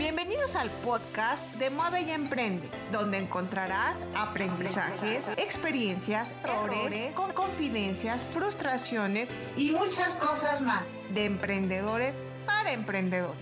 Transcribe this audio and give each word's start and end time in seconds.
Bienvenidos 0.00 0.54
al 0.54 0.70
podcast 0.82 1.46
de 1.56 1.68
Mueve 1.68 2.00
y 2.00 2.10
Emprende, 2.10 2.70
donde 2.90 3.18
encontrarás 3.18 4.02
aprendizajes, 4.14 5.28
experiencias, 5.36 6.32
errores, 6.42 7.12
con 7.12 7.34
confidencias, 7.34 8.18
frustraciones 8.32 9.28
y 9.58 9.72
muchas 9.72 10.14
cosas 10.14 10.62
más 10.62 10.86
de 11.12 11.26
emprendedores 11.26 12.14
para 12.46 12.72
emprendedores. 12.72 13.36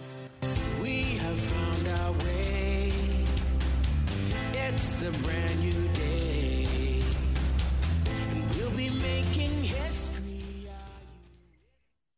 We 0.83 1.21
have 1.21 1.39
found 1.39 1.87
our 2.01 2.11
way. 2.25 2.93
It's 4.53 5.05
a 5.05 5.13
brand 5.23 5.61
new 5.61 5.89
day. 5.95 7.05
And 8.33 8.51
we'll 8.57 8.77
be 8.77 8.91
making 8.99 9.63
history. 9.63 10.67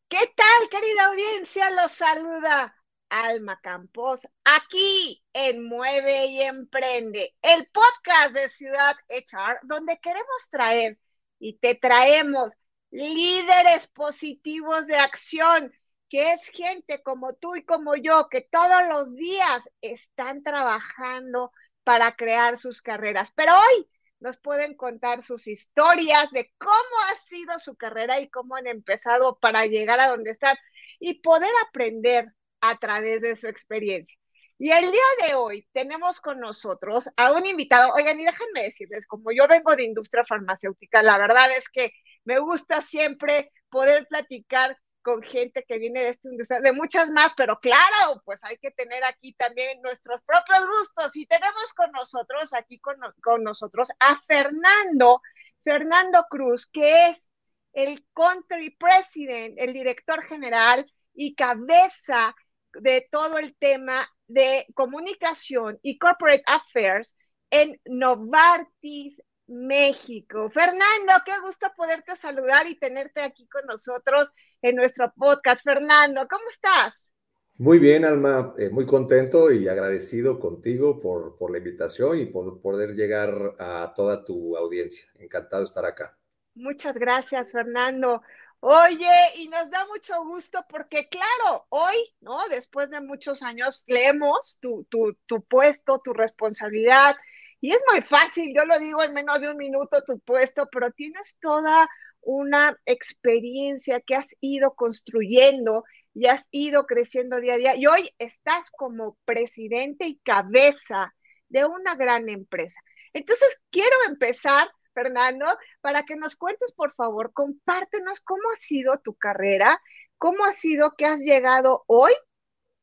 ¿Qué 0.09 0.33
tal, 0.35 0.69
querida 0.71 1.09
audiencia? 1.09 1.71
Los 1.73 1.93
saluda 1.93 2.75
Alma 3.11 3.61
Campos 3.61 4.27
aquí 4.45 5.23
en 5.33 5.65
Mueve 5.65 6.27
y 6.27 6.43
Emprende, 6.43 7.35
el 7.43 7.69
podcast 7.73 8.33
de 8.33 8.49
Ciudad 8.49 8.97
HR, 9.09 9.59
donde 9.65 9.99
queremos 9.99 10.49
traer 10.51 10.99
y 11.39 11.59
te 11.59 11.75
traemos 11.75 12.53
líderes 12.91 13.89
positivos 13.89 14.87
de 14.87 14.97
acción, 14.97 15.73
que 16.09 16.33
es 16.33 16.49
gente 16.49 17.03
como 17.03 17.35
tú 17.35 17.57
y 17.57 17.65
como 17.65 17.97
yo, 17.97 18.29
que 18.31 18.41
todos 18.41 18.89
los 18.89 19.15
días 19.17 19.69
están 19.81 20.43
trabajando 20.43 21.53
para 21.85 22.13
crear 22.17 22.59
sus 22.59 22.81
carreras. 22.81 23.33
Pero 23.35 23.53
hoy 23.55 23.89
nos 24.21 24.37
pueden 24.39 24.75
contar 24.75 25.23
sus 25.23 25.47
historias 25.47 26.31
de 26.31 26.53
cómo 26.59 27.01
ha 27.09 27.17
sido 27.27 27.59
su 27.59 27.77
carrera 27.77 28.21
y 28.21 28.29
cómo 28.29 28.57
han 28.57 28.67
empezado 28.67 29.39
para 29.39 29.67
llegar 29.67 29.99
a 30.01 30.09
donde 30.09 30.33
están 30.33 30.57
y 30.99 31.15
poder 31.21 31.51
aprender 31.69 32.35
a 32.61 32.77
través 32.77 33.21
de 33.21 33.37
su 33.37 33.47
experiencia. 33.47 34.17
Y 34.59 34.71
el 34.73 34.93
día 34.93 35.27
de 35.27 35.35
hoy 35.35 35.67
tenemos 35.73 36.21
con 36.21 36.39
nosotros 36.39 37.09
a 37.17 37.33
un 37.33 37.47
invitado. 37.47 37.93
Oigan, 37.95 38.21
y 38.21 38.25
déjenme 38.25 38.65
decirles, 38.65 39.07
como 39.07 39.33
yo 39.33 39.49
vengo 39.49 39.75
de 39.75 39.85
industria 39.85 40.23
farmacéutica, 40.23 41.03
la 41.03 41.17
verdad 41.17 41.51
es 41.57 41.67
que 41.71 41.93
me 42.25 42.39
gusta 42.41 42.83
siempre 42.83 43.51
poder 43.71 44.07
platicar 44.07 44.77
con 45.01 45.23
gente 45.23 45.65
que 45.67 45.79
viene 45.79 46.01
de 46.01 46.09
esta 46.11 46.29
industria, 46.29 46.61
de 46.61 46.73
muchas 46.73 47.09
más, 47.09 47.33
pero 47.39 47.59
claro, 47.59 48.21
pues 48.27 48.45
hay 48.45 48.59
que 48.59 48.71
tener 48.71 49.03
aquí 49.05 49.33
también 49.33 49.81
nuestros 49.81 50.21
propios 50.27 50.67
gustos. 50.67 51.17
Y 51.17 51.25
tenemos 51.25 51.73
con 51.75 51.91
nosotros, 51.93 52.53
aquí 52.53 52.79
con, 52.81 52.97
con 53.23 53.43
nosotros, 53.43 53.89
a 53.99 54.21
Fernando, 54.27 55.23
Fernando 55.65 56.27
Cruz, 56.29 56.67
que 56.67 57.09
es 57.09 57.31
el 57.73 58.05
country 58.13 58.77
president, 58.77 59.55
el 59.59 59.73
director 59.73 60.23
general 60.25 60.91
y 61.15 61.35
cabeza 61.35 62.35
de 62.75 63.09
todo 63.11 63.39
el 63.39 63.57
tema 63.57 64.07
de 64.27 64.67
comunicación 64.75 65.79
y 65.83 65.99
corporate 65.99 66.43
affairs 66.47 67.17
en 67.51 67.81
Novartis, 67.85 69.21
México. 69.47 70.49
Fernando, 70.51 71.13
qué 71.25 71.33
gusto 71.43 71.67
poderte 71.77 72.15
saludar 72.17 72.69
y 72.69 72.79
tenerte 72.79 73.21
aquí 73.21 73.49
con 73.49 73.67
nosotros 73.67 74.31
en 74.63 74.77
nuestro 74.77 75.13
podcast. 75.17 75.63
Fernando, 75.65 76.27
¿cómo 76.29 76.45
estás? 76.49 77.13
Muy 77.57 77.79
bien, 77.79 78.05
Alma, 78.05 78.55
eh, 78.57 78.71
muy 78.71 78.87
contento 78.87 79.53
y 79.53 79.69
agradecido 79.69 80.39
contigo 80.39 80.99
por, 80.99 81.37
por 81.37 81.51
la 81.51 81.59
invitación 81.59 82.19
y 82.19 82.27
por 82.27 82.61
poder 82.63 82.95
llegar 82.95 83.55
a 83.59 83.93
toda 83.95 84.25
tu 84.25 84.57
audiencia. 84.57 85.11
Encantado 85.19 85.63
de 85.63 85.67
estar 85.67 85.85
acá. 85.85 86.17
Muchas 86.55 86.95
gracias, 86.95 87.51
Fernando. 87.51 88.23
Oye, 88.63 89.09
y 89.37 89.49
nos 89.49 89.71
da 89.71 89.87
mucho 89.87 90.23
gusto 90.25 90.65
porque, 90.69 91.09
claro, 91.09 91.67
hoy, 91.71 91.97
¿no? 92.21 92.47
Después 92.49 92.91
de 92.91 93.01
muchos 93.01 93.43
años, 93.43 93.85
leemos 93.87 94.59
tu, 94.61 94.85
tu, 94.91 95.15
tu, 95.25 95.43
puesto, 95.43 96.01
tu 96.05 96.13
responsabilidad, 96.13 97.17
y 97.63 97.71
es 97.73 97.81
muy 97.91 98.03
fácil, 98.03 98.53
yo 98.55 98.65
lo 98.67 98.79
digo 98.79 99.03
en 99.03 99.15
menos 99.15 99.41
de 99.41 99.51
un 99.51 99.57
minuto 99.57 100.03
tu 100.05 100.19
puesto, 100.21 100.69
pero 100.71 100.91
tienes 100.93 101.37
toda 101.41 101.89
una 102.21 102.79
experiencia 102.85 104.01
que 104.01 104.15
has 104.15 104.37
ido 104.41 104.75
construyendo 104.75 105.85
y 106.13 106.27
has 106.27 106.47
ido 106.51 106.85
creciendo 106.85 107.41
día 107.41 107.55
a 107.55 107.59
día, 107.59 107.77
y 107.77 107.87
hoy 107.87 108.11
estás 108.19 108.71
como 108.73 109.17
presidente 109.25 110.07
y 110.07 110.19
cabeza 110.19 111.15
de 111.49 111.65
una 111.65 111.95
gran 111.95 112.29
empresa. 112.29 112.79
Entonces, 113.15 113.59
quiero 113.71 113.97
empezar 114.07 114.71
Fernando, 114.93 115.47
para 115.81 116.05
que 116.05 116.17
nos 116.17 116.37
cuentes, 116.37 116.73
por 116.73 116.95
favor, 116.95 117.33
compártenos 117.33 118.21
cómo 118.21 118.51
ha 118.53 118.57
sido 118.57 118.99
tu 118.99 119.15
carrera, 119.15 119.81
cómo 120.19 120.45
ha 120.45 120.53
sido 120.53 120.95
que 120.97 121.07
has 121.07 121.21
llegado 121.21 121.85
hoy 121.87 122.13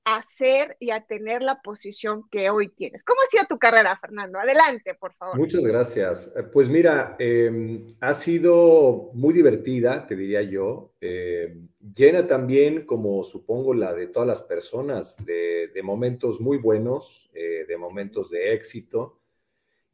a 0.10 0.24
ser 0.26 0.78
y 0.80 0.92
a 0.92 1.02
tener 1.02 1.42
la 1.42 1.62
posición 1.62 2.24
que 2.32 2.50
hoy 2.50 2.70
tienes. 2.70 3.04
¿Cómo 3.04 3.20
ha 3.22 3.30
sido 3.30 3.44
tu 3.44 3.60
carrera, 3.60 3.98
Fernando? 4.00 4.40
Adelante, 4.40 4.96
por 4.96 5.14
favor. 5.16 5.38
Muchas 5.38 5.62
gracias. 5.62 6.34
Eh, 6.34 6.44
pues 6.44 6.70
mira, 6.70 7.18
eh, 7.20 7.86
ha 8.00 8.14
sido 8.14 9.12
muy 9.14 9.34
divertida, 9.34 10.08
te 10.08 10.16
diría 10.16 10.42
yo, 10.44 10.94
eh, 11.02 11.58
llena 11.94 12.26
también, 12.26 12.86
como 12.86 13.26
supongo 13.26 13.74
la 13.74 13.94
de 13.94 14.08
todas 14.08 14.30
las 14.30 14.44
personas, 14.44 15.18
de, 15.26 15.72
de 15.74 15.84
momentos 15.84 16.40
muy 16.40 16.58
buenos, 16.58 17.30
eh, 17.34 17.66
de 17.68 17.78
momentos 17.78 18.30
de 18.32 18.54
éxito, 18.54 19.20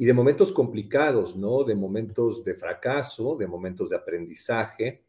y 0.04 0.06
de 0.06 0.12
momentos 0.12 0.52
complicados, 0.52 1.38
¿no? 1.38 1.64
De 1.64 1.76
momentos 1.76 2.44
de 2.44 2.56
fracaso, 2.56 3.38
de 3.38 3.48
momentos 3.48 3.90
de 3.90 3.96
aprendizaje, 3.96 5.02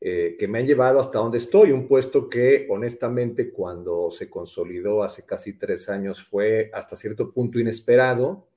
eh, 0.00 0.34
que 0.38 0.48
me 0.48 0.60
han 0.60 0.66
llevado 0.66 0.98
hasta 0.98 1.18
donde 1.18 1.36
estoy, 1.36 1.72
un 1.72 1.86
puesto 1.86 2.26
que 2.26 2.66
honestamente 2.70 3.50
cuando 3.50 4.10
se 4.10 4.30
consolidó 4.30 5.02
hace 5.02 5.26
casi 5.26 5.58
tres 5.58 5.90
años 5.90 6.24
fue 6.24 6.70
hasta 6.72 6.96
cierto 6.96 7.32
punto 7.34 7.58
inesperado, 7.58 8.48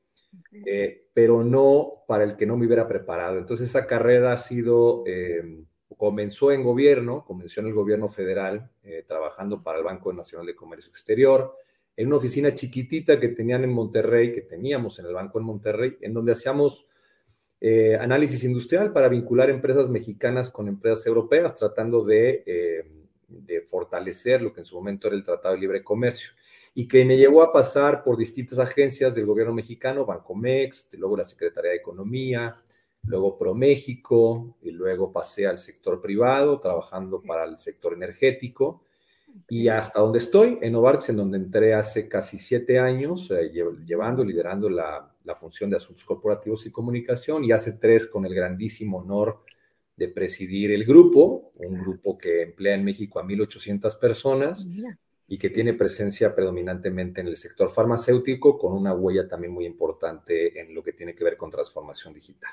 eh, 0.53 1.07
pero 1.13 1.43
no 1.43 2.05
para 2.07 2.23
el 2.23 2.37
que 2.37 2.45
no 2.45 2.55
me 2.55 2.65
hubiera 2.65 2.87
preparado. 2.87 3.37
Entonces 3.37 3.69
esa 3.69 3.87
carrera 3.87 4.31
ha 4.31 4.37
sido, 4.37 5.03
eh, 5.05 5.65
comenzó 5.97 6.53
en 6.53 6.63
gobierno, 6.63 7.25
comenzó 7.25 7.59
en 7.59 7.67
el 7.67 7.73
gobierno 7.73 8.07
federal, 8.07 8.71
trabajando 9.05 9.61
para 9.61 9.79
el 9.79 9.83
Banco 9.83 10.13
Nacional 10.13 10.47
de 10.47 10.55
Comercio 10.55 10.89
Exterior, 10.89 11.57
en 11.97 12.07
una 12.07 12.17
oficina 12.17 12.53
chiquitita 12.53 13.19
que 13.19 13.29
tenían 13.29 13.63
en 13.63 13.73
Monterrey, 13.73 14.31
que 14.31 14.41
teníamos 14.41 14.99
en 14.99 15.07
el 15.07 15.13
banco 15.13 15.39
en 15.39 15.45
Monterrey, 15.45 15.97
en 15.99 16.13
donde 16.13 16.31
hacíamos 16.31 16.85
eh, 17.59 17.95
análisis 17.95 18.43
industrial 18.43 18.93
para 18.93 19.09
vincular 19.09 19.49
empresas 19.49 19.89
mexicanas 19.89 20.51
con 20.51 20.67
empresas 20.67 21.07
europeas, 21.07 21.55
tratando 21.55 22.05
de, 22.05 22.43
eh, 22.45 22.83
de, 23.27 23.61
fortalecer 23.61 24.43
lo 24.43 24.53
que 24.53 24.59
en 24.59 24.65
su 24.67 24.75
momento 24.75 25.07
era 25.07 25.15
el 25.15 25.23
Tratado 25.23 25.55
de 25.55 25.61
Libre 25.61 25.83
Comercio. 25.83 26.29
Y 26.75 26.87
que 26.87 27.03
me 27.03 27.17
llevó 27.17 27.41
a 27.41 27.51
pasar 27.51 28.03
por 28.03 28.15
distintas 28.15 28.59
agencias 28.59 29.15
del 29.15 29.25
gobierno 29.25 29.55
mexicano, 29.55 30.05
Bancomex, 30.05 30.89
luego 30.91 31.17
la 31.17 31.23
Secretaría 31.23 31.71
de 31.71 31.77
Economía, 31.77 32.61
luego 33.05 33.39
ProMéxico, 33.39 34.55
y 34.61 34.69
luego 34.69 35.11
pasé 35.11 35.47
al 35.47 35.57
sector 35.57 35.99
privado, 35.99 36.59
trabajando 36.59 37.23
para 37.23 37.45
el 37.45 37.57
sector 37.57 37.93
energético 37.93 38.83
y 39.49 39.69
hasta 39.69 40.01
donde 40.01 40.19
estoy, 40.19 40.57
en 40.61 40.73
Novartis, 40.73 41.09
en 41.09 41.17
donde 41.17 41.37
entré 41.37 41.73
hace 41.73 42.09
casi 42.09 42.37
siete 42.37 42.79
años, 42.79 43.31
eh, 43.31 43.51
llevando, 43.85 44.23
liderando 44.23 44.69
la, 44.69 45.09
la, 45.23 45.35
función 45.35 45.69
de 45.69 45.77
asuntos 45.77 46.03
corporativos 46.03 46.65
y 46.65 46.71
comunicación, 46.71 47.45
y 47.45 47.51
hace 47.51 47.73
tres 47.73 48.07
con 48.07 48.25
el 48.25 48.33
grandísimo 48.33 48.97
honor 48.97 49.43
de 49.95 50.09
presidir 50.09 50.71
el 50.71 50.85
grupo, 50.85 51.51
un 51.55 51.79
grupo 51.79 52.17
que 52.17 52.43
emplea 52.43 52.75
en 52.75 52.83
México 52.83 53.19
a 53.19 53.23
1.800 53.23 53.99
personas 53.99 54.65
Mira. 54.65 54.97
y 55.27 55.37
que 55.37 55.49
tiene 55.49 55.73
presencia 55.73 56.35
predominantemente 56.35 57.21
en 57.21 57.27
el 57.27 57.37
sector 57.37 57.71
farmacéutico, 57.71 58.57
con 58.57 58.73
una 58.73 58.93
huella 58.93 59.27
también 59.27 59.53
muy 59.53 59.65
importante 59.65 60.59
en 60.59 60.75
lo 60.75 60.83
que 60.83 60.93
tiene 60.93 61.15
que 61.15 61.23
ver 61.23 61.37
con 61.37 61.49
transformación 61.49 62.13
digital. 62.13 62.51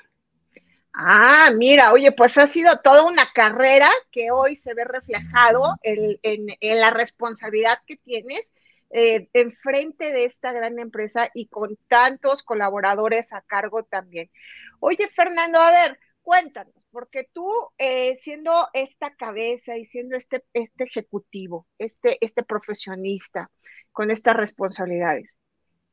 Ah, 0.97 1.51
mira, 1.53 1.91
oye, 1.91 2.13
pues 2.13 2.37
ha 2.37 2.47
sido 2.47 2.79
toda 2.81 3.03
una 3.03 3.29
carrera 3.33 3.89
que 4.11 4.31
hoy 4.31 4.55
se 4.55 4.73
ve 4.73 4.85
reflejado 4.85 5.75
en, 5.83 6.17
en, 6.23 6.47
en 6.61 6.79
la 6.79 6.89
responsabilidad 6.89 7.79
que 7.85 7.97
tienes 7.97 8.53
eh, 8.91 9.27
enfrente 9.33 10.13
de 10.13 10.23
esta 10.23 10.53
gran 10.53 10.79
empresa 10.79 11.29
y 11.33 11.47
con 11.47 11.77
tantos 11.89 12.43
colaboradores 12.43 13.33
a 13.33 13.41
cargo 13.41 13.83
también. 13.83 14.31
Oye, 14.79 15.09
Fernando, 15.09 15.59
a 15.59 15.71
ver, 15.71 15.99
cuéntanos, 16.21 16.87
porque 16.91 17.29
tú 17.33 17.51
eh, 17.77 18.15
siendo 18.17 18.69
esta 18.73 19.13
cabeza 19.15 19.75
y 19.75 19.83
siendo 19.83 20.15
este, 20.15 20.45
este 20.53 20.85
ejecutivo, 20.85 21.67
este, 21.77 22.23
este 22.23 22.43
profesionista 22.43 23.51
con 23.91 24.11
estas 24.11 24.37
responsabilidades, 24.37 25.35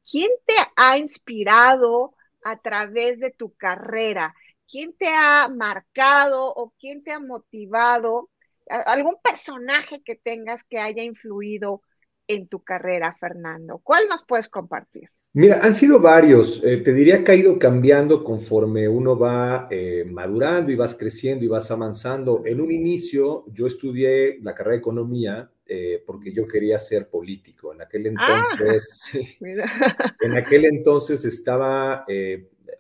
¿quién 0.09 0.31
te 0.47 0.55
ha 0.77 0.97
inspirado 0.97 2.15
a 2.45 2.57
través 2.59 3.19
de 3.19 3.33
tu 3.33 3.53
carrera? 3.57 4.35
¿Quién 4.73 4.95
te 4.99 5.09
ha 5.09 5.49
marcado 5.49 6.47
o 6.47 6.73
quién 6.81 7.05
te 7.05 7.13
ha 7.13 7.21
motivado? 7.21 8.31
¿Algún 8.67 9.17
personaje 9.23 10.03
que 10.03 10.17
tengas 10.17 10.65
que 10.65 10.79
haya 10.79 11.03
influido 11.03 11.83
en 12.27 12.49
tu 12.49 12.65
carrera, 12.65 13.15
Fernando? 13.21 13.83
¿Cuál 13.85 14.07
nos 14.09 14.25
puedes 14.27 14.49
compartir? 14.49 15.11
Mira, 15.35 15.61
han 15.63 15.75
sido 15.75 16.01
varios. 16.01 16.63
Eh, 16.65 16.79
te 16.79 16.95
diría 16.95 17.23
que 17.23 17.33
ha 17.33 17.35
ido 17.35 17.59
cambiando 17.59 18.25
conforme 18.25 18.89
uno 18.89 19.19
va 19.19 19.67
eh, 19.71 20.07
madurando 20.07 20.71
y 20.71 20.77
vas 20.77 20.95
creciendo 20.95 21.45
y 21.45 21.49
vas 21.49 21.71
avanzando. 21.71 22.43
En 22.47 22.59
un 22.59 22.73
inicio 22.73 23.45
yo 23.53 23.67
estudié 23.67 24.39
la 24.41 24.55
carrera 24.55 24.77
de 24.77 24.79
economía 24.79 25.51
eh, 25.67 26.03
porque 26.07 26.33
yo 26.33 26.47
quería 26.47 26.79
ser 26.79 27.09
político 27.09 27.75
en, 27.75 27.83
aquel 27.83 28.07
entonces, 28.07 29.11
ah, 29.65 30.17
en 30.21 30.35
aquel 30.35 30.65
entonces 30.65 31.25
estaba, 31.27 32.05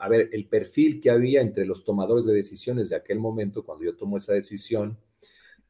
a 0.02 0.08
ver, 0.08 0.30
el 0.32 0.48
perfil 0.48 1.00
que 1.00 1.10
había 1.10 1.40
entre 1.40 1.64
los 1.64 1.84
tomadores 1.84 2.24
de 2.24 2.34
decisiones 2.34 2.88
de 2.88 2.96
aquel 2.96 3.20
momento, 3.20 3.64
cuando 3.64 3.84
yo 3.84 3.94
tomo 3.94 4.16
esa 4.16 4.32
decisión, 4.32 4.98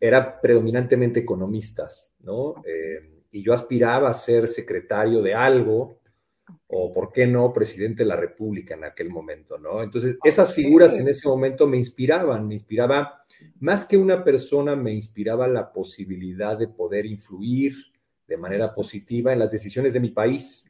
era 0.01 0.41
predominantemente 0.41 1.21
economistas, 1.21 2.15
¿no? 2.21 2.55
Eh, 2.65 3.25
y 3.31 3.43
yo 3.43 3.53
aspiraba 3.53 4.09
a 4.09 4.15
ser 4.15 4.49
secretario 4.49 5.21
de 5.21 5.35
algo, 5.35 6.01
o 6.67 6.91
por 6.91 7.13
qué 7.13 7.27
no, 7.27 7.53
presidente 7.53 8.05
de 8.05 8.09
la 8.09 8.17
República 8.17 8.75
en 8.75 8.85
aquel 8.85 9.11
momento, 9.11 9.59
¿no? 9.59 9.83
Entonces, 9.83 10.17
esas 10.25 10.55
figuras 10.55 10.99
en 10.99 11.09
ese 11.09 11.29
momento 11.29 11.67
me 11.67 11.77
inspiraban, 11.77 12.49
me 12.49 12.55
inspiraba, 12.55 13.27
más 13.61 13.85
que 13.85 13.99
una 13.99 14.25
persona, 14.25 14.75
me 14.75 14.93
inspiraba 14.93 15.47
la 15.47 15.71
posibilidad 15.71 16.57
de 16.57 16.69
poder 16.69 17.05
influir 17.05 17.75
de 18.27 18.39
manera 18.39 18.75
positiva 18.75 19.31
en 19.31 19.41
las 19.41 19.53
decisiones 19.53 19.93
de 19.93 20.01
mi 20.01 20.09
país 20.09 20.65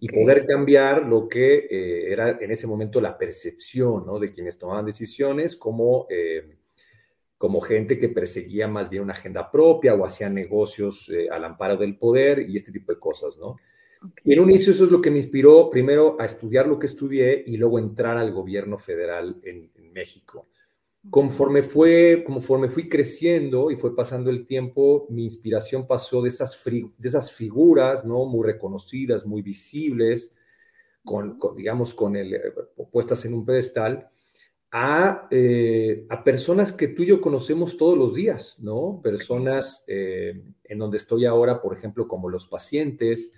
y 0.00 0.08
poder 0.08 0.46
cambiar 0.46 1.06
lo 1.06 1.28
que 1.28 1.66
eh, 1.70 2.12
era 2.12 2.38
en 2.40 2.50
ese 2.50 2.66
momento 2.66 3.00
la 3.00 3.16
percepción, 3.18 4.06
¿no? 4.06 4.18
De 4.18 4.30
quienes 4.30 4.58
tomaban 4.58 4.86
decisiones 4.86 5.56
como... 5.56 6.06
Eh, 6.10 6.56
como 7.40 7.62
gente 7.62 7.98
que 7.98 8.10
perseguía 8.10 8.68
más 8.68 8.90
bien 8.90 9.02
una 9.02 9.14
agenda 9.14 9.50
propia 9.50 9.94
o 9.94 10.04
hacía 10.04 10.28
negocios 10.28 11.08
eh, 11.08 11.30
al 11.30 11.42
amparo 11.42 11.78
del 11.78 11.96
poder 11.96 12.46
y 12.46 12.58
este 12.58 12.70
tipo 12.70 12.92
de 12.92 12.98
cosas, 12.98 13.38
¿no? 13.38 13.56
Y 14.22 14.34
en 14.34 14.40
un 14.40 14.50
inicio 14.50 14.74
eso 14.74 14.84
es 14.84 14.90
lo 14.90 15.00
que 15.00 15.10
me 15.10 15.16
inspiró 15.16 15.70
primero 15.70 16.16
a 16.20 16.26
estudiar 16.26 16.66
lo 16.66 16.78
que 16.78 16.84
estudié 16.84 17.42
y 17.46 17.56
luego 17.56 17.78
entrar 17.78 18.18
al 18.18 18.30
gobierno 18.30 18.76
federal 18.76 19.40
en, 19.42 19.70
México. 19.90 20.48
Conforme, 21.08 21.62
fue, 21.62 22.22
conforme 22.26 22.68
fui 22.68 22.86
creciendo 22.86 23.70
y 23.70 23.76
fue 23.76 23.96
pasando 23.96 24.28
el 24.28 24.46
tiempo, 24.46 25.06
mi 25.08 25.24
inspiración 25.24 25.86
pasó 25.86 26.20
de 26.20 26.28
esas, 26.28 26.62
de 26.64 27.08
esas 27.08 27.32
figuras, 27.32 28.04
¿no? 28.04 28.26
Muy 28.26 28.46
reconocidas, 28.46 29.24
muy 29.24 29.40
visibles, 29.40 30.34
con, 31.02 31.38
digamos, 31.56 31.94
con 31.94 32.16
el, 32.16 32.34
eh, 32.34 32.52
puestas 32.92 33.24
en 33.24 33.32
un 33.32 33.46
pedestal, 33.46 34.10
a, 34.72 35.26
eh, 35.30 36.06
a, 36.10 36.22
personas 36.22 36.70
que 36.70 36.88
tú 36.88 37.02
y 37.02 37.06
yo 37.06 37.20
conocemos 37.20 37.78
todos 37.78 37.98
los 37.98 38.14
días, 38.14 38.56
¿no? 38.58 39.00
Personas 39.02 39.82
eh, 39.88 40.42
en 40.64 40.78
donde 40.78 40.98
estoy 40.98 41.24
ahora, 41.24 41.62
por 41.62 41.76
ejemplo, 41.76 42.06
como 42.06 42.28
los 42.28 42.46
pacientes, 42.46 43.32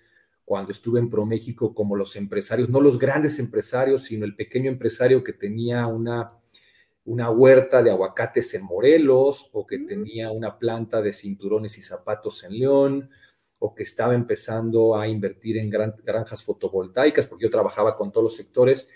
cuando 0.44 0.72
estuve 0.72 0.98
en 0.98 1.08
ProMéxico 1.08 1.74
como 1.74 1.96
los 1.96 2.16
empresarios, 2.16 2.68
no 2.68 2.80
los 2.80 2.98
grandes 2.98 3.38
empresarios, 3.38 4.04
sino 4.04 4.24
el 4.24 4.34
pequeño 4.34 4.70
empresario 4.70 5.22
que 5.24 5.32
tenía 5.32 5.86
una, 5.86 6.32
una 7.04 7.30
huerta 7.30 7.82
de 7.82 7.90
aguacates 7.90 8.54
en 8.54 8.64
Morelos 8.64 9.48
o 9.52 9.66
que 9.66 9.78
tenía 9.78 10.30
una 10.30 10.58
planta 10.58 11.02
de 11.02 11.12
cinturones 11.12 11.76
y 11.78 11.82
zapatos 11.82 12.44
en 12.44 12.58
León 12.58 13.10
o 13.58 13.74
que 13.74 13.82
estaba 13.82 14.14
empezando 14.14 14.96
a 14.96 15.06
invertir 15.06 15.56
en 15.56 15.70
granjas 15.70 16.42
fotovoltaicas, 16.42 17.26
porque 17.26 17.44
yo 17.44 17.50
trabajaba 17.50 17.96
con 17.96 18.10
todos 18.10 18.24
los 18.24 18.36
sectores. 18.36 18.88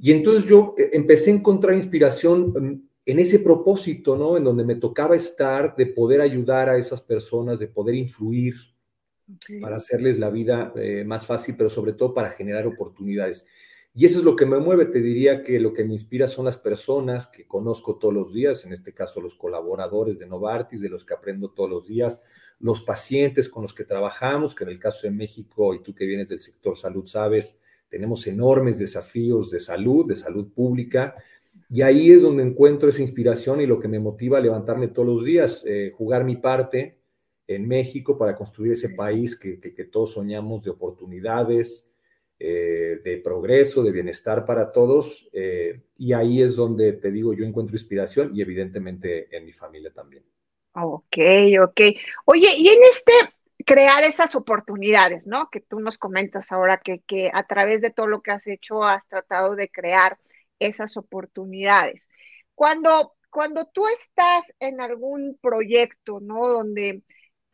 Y 0.00 0.12
entonces 0.12 0.48
yo 0.48 0.74
eh, 0.76 0.90
empecé 0.92 1.30
a 1.30 1.34
encontrar 1.34 1.74
inspiración 1.74 2.50
mm, 2.50 2.88
en 3.06 3.18
ese 3.18 3.38
propósito, 3.38 4.16
¿no? 4.16 4.36
En 4.36 4.44
donde 4.44 4.64
me 4.64 4.74
tocaba 4.74 5.16
estar, 5.16 5.74
de 5.76 5.86
poder 5.86 6.20
ayudar 6.20 6.68
a 6.68 6.76
esas 6.76 7.00
personas, 7.00 7.58
de 7.58 7.68
poder 7.68 7.94
influir, 7.94 8.54
para 9.60 9.76
hacerles 9.76 10.18
la 10.18 10.30
vida 10.30 10.72
eh, 10.76 11.04
más 11.04 11.26
fácil, 11.26 11.56
pero 11.56 11.68
sobre 11.68 11.92
todo 11.92 12.14
para 12.14 12.30
generar 12.30 12.66
oportunidades. 12.66 13.44
Y 13.98 14.04
eso 14.04 14.18
es 14.18 14.24
lo 14.24 14.36
que 14.36 14.44
me 14.44 14.58
mueve, 14.58 14.84
te 14.84 15.00
diría 15.00 15.42
que 15.42 15.58
lo 15.58 15.72
que 15.72 15.82
me 15.82 15.94
inspira 15.94 16.28
son 16.28 16.44
las 16.44 16.58
personas 16.58 17.28
que 17.28 17.46
conozco 17.46 17.96
todos 17.96 18.12
los 18.12 18.30
días, 18.30 18.66
en 18.66 18.74
este 18.74 18.92
caso 18.92 19.22
los 19.22 19.34
colaboradores 19.34 20.18
de 20.18 20.26
Novartis, 20.26 20.82
de 20.82 20.90
los 20.90 21.02
que 21.02 21.14
aprendo 21.14 21.50
todos 21.50 21.70
los 21.70 21.86
días, 21.86 22.20
los 22.60 22.82
pacientes 22.82 23.48
con 23.48 23.62
los 23.62 23.72
que 23.72 23.84
trabajamos, 23.84 24.54
que 24.54 24.64
en 24.64 24.70
el 24.70 24.78
caso 24.78 25.06
de 25.06 25.12
México, 25.12 25.74
y 25.74 25.82
tú 25.82 25.94
que 25.94 26.04
vienes 26.04 26.28
del 26.28 26.40
sector 26.40 26.76
salud 26.76 27.06
sabes, 27.06 27.58
tenemos 27.88 28.26
enormes 28.26 28.78
desafíos 28.78 29.50
de 29.50 29.60
salud, 29.60 30.06
de 30.06 30.16
salud 30.16 30.52
pública, 30.52 31.14
y 31.70 31.80
ahí 31.80 32.10
es 32.10 32.20
donde 32.20 32.42
encuentro 32.42 32.90
esa 32.90 33.00
inspiración 33.00 33.62
y 33.62 33.66
lo 33.66 33.80
que 33.80 33.88
me 33.88 33.98
motiva 33.98 34.36
a 34.36 34.42
levantarme 34.42 34.88
todos 34.88 35.08
los 35.08 35.24
días, 35.24 35.62
eh, 35.64 35.90
jugar 35.96 36.22
mi 36.24 36.36
parte, 36.36 36.98
en 37.46 37.66
México 37.66 38.18
para 38.18 38.36
construir 38.36 38.72
ese 38.72 38.90
país 38.90 39.36
que, 39.36 39.56
todos 39.90 40.12
soñamos 40.12 40.64
de 40.64 40.70
oportunidades, 40.70 41.88
eh, 42.38 43.00
de 43.02 43.16
progreso, 43.18 43.82
de 43.82 43.92
bienestar 43.92 44.44
para 44.44 44.70
todos. 44.70 45.28
Eh, 45.32 45.80
y 45.96 46.12
ahí 46.12 46.42
es 46.42 46.56
donde 46.56 46.92
te 46.92 47.10
digo, 47.10 47.32
yo 47.32 47.44
encuentro 47.44 47.76
inspiración 47.76 48.30
y 48.34 48.42
evidentemente 48.42 49.34
en 49.34 49.44
mi 49.44 49.52
familia 49.52 49.92
también. 49.92 50.24
Ok, 50.72 51.16
ok. 51.62 51.80
Oye, 52.26 52.48
y 52.56 52.68
en 52.68 52.82
este 52.90 53.12
crear 53.64 54.04
esas 54.04 54.34
oportunidades, 54.36 55.26
¿no? 55.26 55.48
Que 55.50 55.60
tú 55.60 55.80
nos 55.80 55.98
comentas 55.98 56.52
ahora 56.52 56.78
que, 56.78 57.00
que 57.00 57.30
a 57.32 57.44
través 57.44 57.80
de 57.80 57.90
todo 57.90 58.06
lo 58.06 58.22
que 58.22 58.30
has 58.30 58.46
hecho 58.46 58.84
has 58.84 59.08
tratado 59.08 59.56
de 59.56 59.70
crear 59.70 60.18
esas 60.58 60.96
oportunidades. 60.96 62.08
Cuando, 62.54 63.14
cuando 63.30 63.66
tú 63.66 63.86
estás 63.88 64.44
en 64.60 64.80
algún 64.80 65.38
proyecto, 65.40 66.20
¿no? 66.20 66.48
Donde 66.48 67.02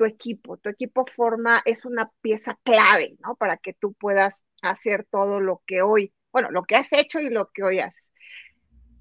tu 0.03 0.07
equipo. 0.07 0.57
Tu 0.57 0.69
equipo 0.69 1.07
forma, 1.15 1.63
es 1.65 1.85
una 1.85 2.11
pieza 2.21 2.59
clave, 2.65 3.17
¿no? 3.21 3.37
Para 3.37 3.57
que 3.57 3.73
tú 3.73 3.93
puedas 3.95 4.43
hacer 4.63 5.07
todo 5.11 5.41
lo 5.41 5.63
que 5.67 5.83
hoy, 5.83 6.13
bueno, 6.33 6.51
lo 6.51 6.65
que 6.65 6.77
has 6.77 6.93
hecho 6.93 7.21
y 7.21 7.31
lo 7.31 7.51
que 7.53 7.63
hoy 7.63 7.79
haces. 7.79 8.05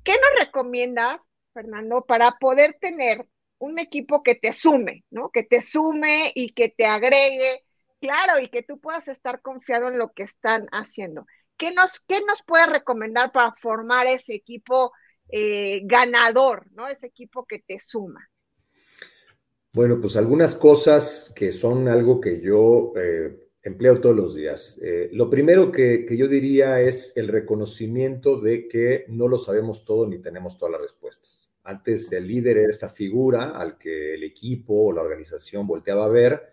¿Qué 0.04 0.14
nos 0.14 0.46
recomiendas, 0.46 1.28
Fernando, 1.54 2.06
para 2.06 2.38
poder 2.40 2.78
tener 2.80 3.28
un 3.58 3.80
equipo 3.80 4.24
que 4.24 4.36
te 4.36 4.54
sume, 4.54 5.04
¿no? 5.10 5.30
Que 5.30 5.44
te 5.44 5.62
sume 5.62 6.32
y 6.36 6.54
que 6.54 6.70
te 6.70 6.86
agregue, 6.86 7.64
claro, 8.00 8.40
y 8.40 8.50
que 8.50 8.64
tú 8.64 8.80
puedas 8.80 9.08
estar 9.08 9.42
confiado 9.42 9.88
en 9.88 9.98
lo 9.98 10.12
que 10.14 10.24
están 10.24 10.68
haciendo. 10.72 11.26
¿Qué 11.58 11.72
nos, 11.72 12.00
qué 12.02 12.22
nos 12.28 12.44
puedes 12.44 12.68
recomendar 12.68 13.32
para 13.32 13.54
formar 13.62 14.08
ese 14.08 14.34
equipo 14.34 14.92
eh, 15.30 15.82
ganador, 15.84 16.68
¿no? 16.72 16.88
Ese 16.88 17.08
equipo 17.08 17.46
que 17.46 17.60
te 17.60 17.80
suma. 17.80 18.28
Bueno, 19.74 20.02
pues 20.02 20.18
algunas 20.18 20.56
cosas 20.56 21.32
que 21.34 21.54
son 21.54 21.88
algo 21.88 22.20
que 22.20 22.42
yo 22.42 22.92
eh, 22.98 23.48
empleo 23.64 24.02
todos 24.02 24.16
los 24.16 24.36
días. 24.36 24.78
Eh, 24.82 25.10
lo 25.14 25.30
primero 25.30 25.72
que, 25.72 26.06
yo 26.18 26.28
diría 26.28 26.82
es 26.82 27.14
el 27.16 27.30
reconocimiento 27.30 28.42
de 28.42 28.68
que 28.68 29.06
no 29.08 29.30
lo 29.30 29.40
sabemos 29.40 29.86
todo 29.86 30.06
ni 30.08 30.20
tenemos 30.20 30.58
todas 30.58 30.74
las 30.74 30.82
respuestas. 30.82 31.50
Antes 31.64 32.12
el 32.12 32.28
líder 32.28 32.58
era 32.58 32.70
esta 32.70 32.90
figura 32.90 33.52
al 33.52 33.78
que 33.78 34.16
el 34.16 34.24
equipo 34.24 34.74
o 34.74 34.92
la 34.92 35.04
organización 35.04 35.68
volteaba 35.68 36.04
a 36.04 36.10
ver 36.10 36.52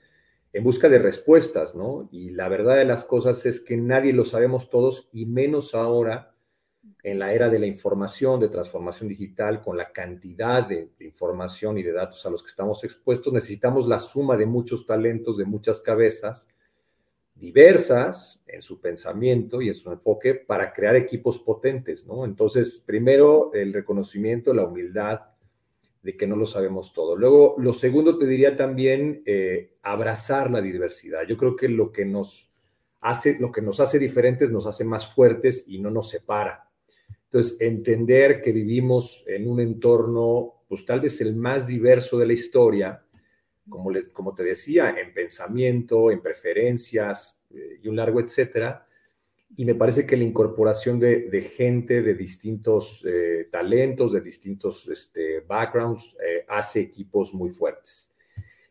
en 0.52 0.62
busca 0.62 0.88
de 0.88 1.00
respuestas, 1.00 1.74
¿no? 1.74 2.08
Y 2.12 2.30
la 2.30 2.48
verdad 2.48 2.76
de 2.76 2.84
las 2.84 3.04
cosas 3.04 3.44
es 3.46 3.60
que 3.60 3.76
nadie 3.76 4.12
lo 4.12 4.24
sabemos 4.24 4.70
todos 4.70 5.08
y 5.12 5.26
menos 5.26 5.74
ahora 5.74 6.36
en 7.02 7.18
la 7.18 7.32
era 7.32 7.48
de 7.48 7.58
la 7.58 7.66
información, 7.66 8.40
de 8.40 8.48
transformación 8.48 9.08
digital, 9.08 9.60
con 9.60 9.76
la 9.76 9.92
cantidad 9.92 10.66
de, 10.66 10.90
información 11.00 11.78
y 11.78 11.82
de 11.82 11.92
datos 11.92 12.24
a 12.26 12.30
los 12.30 12.42
que 12.42 12.50
estamos 12.50 12.84
expuestos, 12.84 13.32
necesitamos 13.32 13.86
la 13.86 14.00
suma 14.00 14.36
de 14.36 14.46
muchos 14.46 14.86
talentos, 14.86 15.36
de 15.36 15.44
muchas 15.44 15.80
cabezas 15.80 16.46
diversas 17.34 18.40
en 18.46 18.62
su 18.62 18.80
pensamiento 18.80 19.62
y 19.62 19.68
en 19.68 19.74
su 19.74 19.90
enfoque 19.92 20.34
para 20.34 20.72
crear 20.72 20.96
equipos 20.96 21.38
potentes, 21.38 22.04
¿no? 22.04 22.24
Entonces, 22.24 22.82
primero, 22.84 23.52
el 23.54 23.72
reconocimiento, 23.72 24.52
la 24.52 24.64
humildad 24.64 25.20
de 26.02 26.16
que 26.16 26.26
no 26.26 26.36
lo 26.36 26.46
sabemos 26.46 26.92
todo. 26.92 27.16
Luego, 27.16 27.54
lo 27.58 27.72
segundo 27.72 28.18
te 28.18 28.26
diría 28.26 28.56
también 28.56 29.22
eh, 29.26 29.74
abrazar 29.82 30.50
la 30.50 30.60
diversidad. 30.60 31.22
Yo 31.28 31.36
creo 31.36 31.54
que 31.54 31.68
lo 31.68 31.92
que 31.92 32.04
nos 32.04 32.50
hace, 33.00 33.38
lo 33.38 33.52
que 33.52 33.62
nos 33.62 33.80
hace 33.80 33.98
diferentes 33.98 34.50
nos 34.50 34.66
hace 34.66 34.84
más 34.84 35.12
fuertes 35.12 35.64
y 35.66 35.78
no 35.78 35.90
nos 35.90 36.08
separa. 36.08 36.67
Entonces, 37.30 37.60
entender 37.60 38.40
que 38.40 38.52
vivimos 38.52 39.22
en 39.26 39.46
un 39.46 39.60
entorno, 39.60 40.64
pues 40.66 40.86
tal 40.86 41.00
vez 41.00 41.20
el 41.20 41.36
más 41.36 41.66
diverso 41.66 42.18
de 42.18 42.26
la 42.26 42.32
historia, 42.32 43.04
como, 43.68 43.90
les, 43.90 44.08
como 44.08 44.34
te 44.34 44.42
decía, 44.42 44.94
en 44.98 45.12
pensamiento, 45.12 46.10
en 46.10 46.22
preferencias 46.22 47.38
eh, 47.50 47.80
y 47.82 47.88
un 47.88 47.96
largo 47.96 48.20
etcétera. 48.20 48.86
Y 49.56 49.66
me 49.66 49.74
parece 49.74 50.06
que 50.06 50.16
la 50.16 50.24
incorporación 50.24 50.98
de, 50.98 51.50
gente 51.54 52.00
de 52.00 52.14
distintos 52.14 53.04
eh, 53.06 53.48
talentos, 53.50 54.12
de 54.12 54.22
distintos 54.22 54.88
este, 54.88 55.40
backgrounds, 55.40 56.16
eh, 56.24 56.44
hace 56.48 56.80
equipos 56.80 57.34
muy 57.34 57.50
fuertes. 57.50 58.10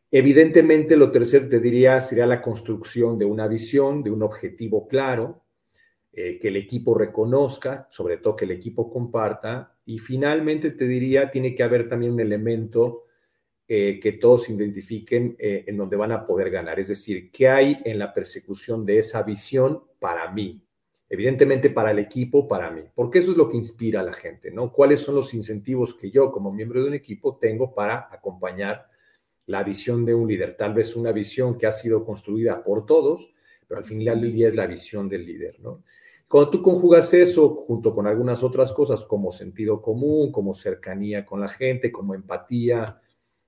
Evidentemente, 0.10 0.96
lo 0.96 1.12
tercero 1.12 1.48
te 1.48 1.60
diría 1.60 2.02
sería 2.02 2.26
la 2.26 2.42
construcción 2.42 3.20
de 3.20 3.26
una 3.26 3.48
visión, 3.48 4.02
de 4.02 4.10
un 4.10 4.24
objetivo 4.24 4.88
claro, 4.88 5.44
eh, 6.20 6.40
que 6.40 6.48
el 6.48 6.56
equipo 6.56 6.98
reconozca, 6.98 7.88
sobre 7.92 8.18
todo 8.18 8.36
que 8.36 8.46
el 8.46 8.52
equipo 8.52 8.92
comparta. 8.92 9.78
Y 9.86 10.00
finalmente 10.00 10.72
te 10.72 10.88
diría, 10.88 11.30
tiene 11.30 11.54
que 11.54 11.62
haber 11.62 11.88
también 11.88 12.14
un 12.14 12.20
elemento 12.20 13.04
eh, 13.68 14.00
que 14.02 14.14
todos 14.14 14.50
identifiquen 14.50 15.36
eh, 15.38 15.66
en 15.68 15.78
donde 15.78 15.96
van 15.96 16.12
a 16.12 16.26
poder 16.26 16.50
ganar. 16.50 16.80
Es 16.80 16.88
decir, 16.88 17.30
¿qué 17.32 17.50
hay 17.50 17.82
en 17.86 18.00
la 18.00 18.16
persecución 18.16 18.84
de 18.84 18.98
esa 18.98 19.22
visión 19.22 19.84
para 20.00 20.32
mí? 20.32 20.60
Evidentemente 21.08 21.70
para 21.70 21.92
el 21.92 22.00
equipo, 22.00 22.48
para 22.48 22.72
mí, 22.72 22.82
porque 22.96 23.20
eso 23.20 23.30
es 23.30 23.38
lo 23.38 23.48
que 23.48 23.58
inspira 23.58 24.00
a 24.00 24.04
la 24.04 24.14
gente, 24.14 24.50
¿no? 24.50 24.74
¿Cuáles 24.74 25.02
son 25.02 25.14
los 25.14 25.36
incentivos 25.36 25.94
que 25.94 26.10
yo 26.10 26.32
como 26.32 26.52
miembro 26.52 26.82
de 26.82 26.88
un 26.88 26.96
equipo 26.96 27.38
tengo 27.38 27.76
para 27.76 28.08
acompañar 28.12 28.88
la 29.46 29.64
visión 29.64 30.04
de 30.04 30.16
un 30.16 30.28
líder. 30.28 30.58
Tal 30.58 30.74
vez 30.74 30.96
una 30.96 31.12
visión 31.12 31.60
que 31.60 31.68
ha 31.68 31.72
sido 31.72 32.04
construida 32.04 32.64
por 32.64 32.88
todos, 32.88 33.30
pero 33.68 33.78
al 33.78 33.86
final 33.86 34.20
del 34.20 34.34
día 34.34 34.48
es 34.48 34.56
la 34.56 34.66
visión 34.66 35.08
del 35.08 35.26
líder, 35.28 35.60
¿no? 35.60 35.84
Cuando 36.28 36.50
tú 36.50 36.62
conjugas 36.62 37.14
eso 37.14 37.56
junto 37.68 37.96
con 37.96 38.06
algunas 38.06 38.44
otras 38.44 38.74
cosas 38.74 39.04
como 39.04 39.32
sentido 39.32 39.82
común, 39.82 40.32
como 40.32 40.54
cercanía 40.54 41.26
con 41.26 41.40
la 41.40 41.48
gente, 41.48 41.92
como 41.92 42.16
empatía, 42.16 43.02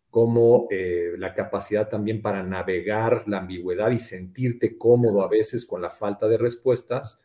como 0.10 0.68
eh, 0.72 1.14
la 1.18 1.34
capacidad 1.34 1.90
también 1.90 2.22
para 2.22 2.42
navegar 2.42 3.24
la 3.28 3.40
ambigüedad 3.40 3.92
y 3.92 4.00
sentirte 4.00 4.78
cómodo 4.78 5.22
a 5.22 5.28
veces 5.28 5.66
con 5.66 5.82
la 5.82 5.90
falta 5.90 6.28
de 6.28 6.38
respuestas, 6.38 7.20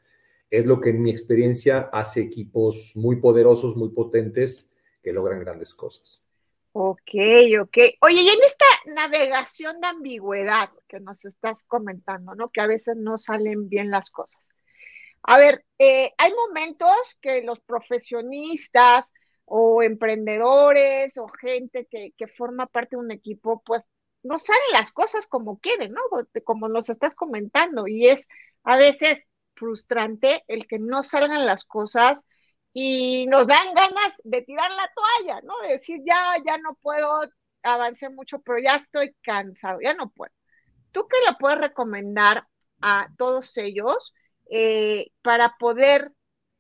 es 0.50 0.66
lo 0.66 0.80
que 0.80 0.90
en 0.90 1.02
mi 1.02 1.11
experiencia 1.11 1.88
hace 1.92 2.20
equipos 2.20 2.92
muy 2.94 3.16
poderosos, 3.16 3.76
muy 3.76 3.90
potentes, 3.90 4.68
que 5.02 5.12
logran 5.12 5.40
grandes 5.40 5.75
cosas. 5.75 6.23
Ok, 6.73 7.11
ok. 7.61 7.78
Oye, 8.00 8.23
y 8.23 8.28
en 8.28 8.38
esta 8.44 8.92
navegación 8.94 9.80
de 9.80 9.87
ambigüedad 9.87 10.70
que 10.88 10.99
nos 10.99 11.25
estás 11.25 11.62
comentando, 11.62 12.34
¿no? 12.34 12.50
Que 12.50 12.61
a 12.61 12.66
veces 12.66 12.96
no 12.96 13.18
salen 13.18 13.68
bien 13.68 13.90
las 13.90 14.11
cosas. 14.11 14.44
A 15.25 15.38
ver, 15.38 15.64
eh, 15.78 16.12
hay 16.19 16.33
momentos 16.35 17.16
que 17.23 17.43
los 17.43 17.59
profesionistas 17.61 19.11
o 19.47 19.83
emprendedores 19.83 21.16
o 21.19 21.28
gente 21.28 21.87
que, 21.90 22.12
que 22.16 22.26
forma 22.28 22.66
parte 22.66 22.97
de 22.97 23.02
un 23.02 23.11
equipo, 23.11 23.62
pues 23.64 23.83
no 24.23 24.38
salen 24.38 24.62
las 24.73 24.93
cosas 24.93 25.26
como 25.26 25.59
quieren, 25.61 25.93
¿no? 25.93 26.00
Como 26.45 26.69
nos 26.69 26.88
estás 26.90 27.14
comentando. 27.14 27.87
Y 27.88 28.09
es 28.09 28.28
a 28.64 28.76
veces 28.76 29.25
frustrante 29.54 30.45
el 30.49 30.66
que 30.66 30.78
no 30.78 31.02
salgan 31.02 31.47
las 31.47 31.64
cosas 31.64 32.25
y 32.73 33.26
nos 33.28 33.47
dan 33.47 33.73
ganas 33.75 34.14
de 34.25 34.43
tirar 34.43 34.71
la 34.73 34.90
toalla, 34.95 35.40
¿no? 35.43 35.59
De 35.61 35.69
decir, 35.75 36.00
ya, 36.07 36.35
ya 36.45 36.59
no 36.59 36.75
puedo, 36.83 37.21
avancé 37.62 38.11
mucho, 38.11 38.40
pero 38.40 38.59
ya 38.59 38.76
estoy 38.76 39.14
cansado, 39.23 39.81
ya 39.83 39.95
no 39.95 40.11
puedo. 40.11 40.33
¿Tú 40.93 41.07
qué 41.09 41.16
le 41.26 41.37
puedes 41.38 41.59
recomendar 41.59 42.47
a 42.81 43.09
todos 43.19 43.57
ellos 43.59 44.14
eh, 44.51 45.11
para 45.23 45.57
poder 45.59 46.13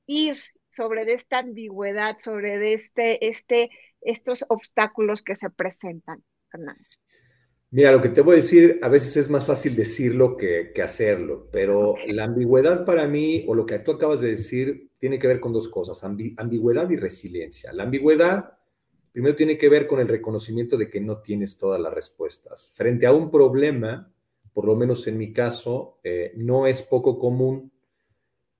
ir 0.06 0.36
sobre 0.70 1.12
esta 1.12 1.38
ambigüedad, 1.38 2.16
sobre 2.18 2.72
este, 2.72 3.26
este, 3.26 3.70
estos 4.00 4.44
obstáculos 4.48 5.22
que 5.22 5.36
se 5.36 5.50
presentan, 5.50 6.22
Fernando? 6.50 6.84
Mira, 7.70 7.90
lo 7.90 8.00
que 8.00 8.08
te 8.08 8.20
voy 8.20 8.34
a 8.34 8.36
decir, 8.36 8.78
a 8.82 8.88
veces 8.88 9.16
es 9.16 9.28
más 9.28 9.44
fácil 9.44 9.74
decirlo 9.74 10.36
que, 10.36 10.70
que 10.72 10.82
hacerlo, 10.82 11.48
pero 11.50 11.96
la 12.06 12.24
ambigüedad 12.24 12.84
para 12.84 13.08
mí, 13.08 13.44
o 13.48 13.54
lo 13.54 13.66
que 13.66 13.80
tú 13.80 13.90
acabas 13.92 14.20
de 14.20 14.30
decir, 14.30 14.90
tiene 14.98 15.18
que 15.18 15.26
ver 15.26 15.40
con 15.40 15.52
dos 15.52 15.68
cosas, 15.68 16.04
ambigüedad 16.04 16.88
y 16.88 16.96
resiliencia. 16.96 17.72
La 17.72 17.82
ambigüedad, 17.82 18.58
primero, 19.10 19.34
tiene 19.34 19.58
que 19.58 19.68
ver 19.68 19.88
con 19.88 19.98
el 19.98 20.06
reconocimiento 20.06 20.76
de 20.76 20.88
que 20.88 21.00
no 21.00 21.18
tienes 21.18 21.58
todas 21.58 21.80
las 21.80 21.92
respuestas. 21.92 22.72
Frente 22.76 23.06
a 23.06 23.12
un 23.12 23.30
problema, 23.30 24.10
por 24.52 24.66
lo 24.66 24.76
menos 24.76 25.06
en 25.08 25.18
mi 25.18 25.32
caso, 25.32 25.98
eh, 26.04 26.32
no 26.36 26.68
es 26.68 26.82
poco 26.82 27.18
común 27.18 27.72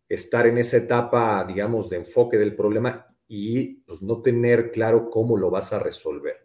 estar 0.09 0.47
en 0.47 0.59
esa 0.59 0.77
etapa, 0.77 1.45
digamos, 1.47 1.91
de 1.91 1.97
enfoque 1.97 2.39
del 2.39 2.55
problema 2.55 3.07
y 3.27 3.77
pues, 3.87 4.03
no 4.03 4.23
tener 4.23 4.71
claro 4.71 5.09
cómo 5.11 5.37
lo 5.37 5.51
vas 5.51 5.73
a 5.73 5.79
resolver 5.79 6.45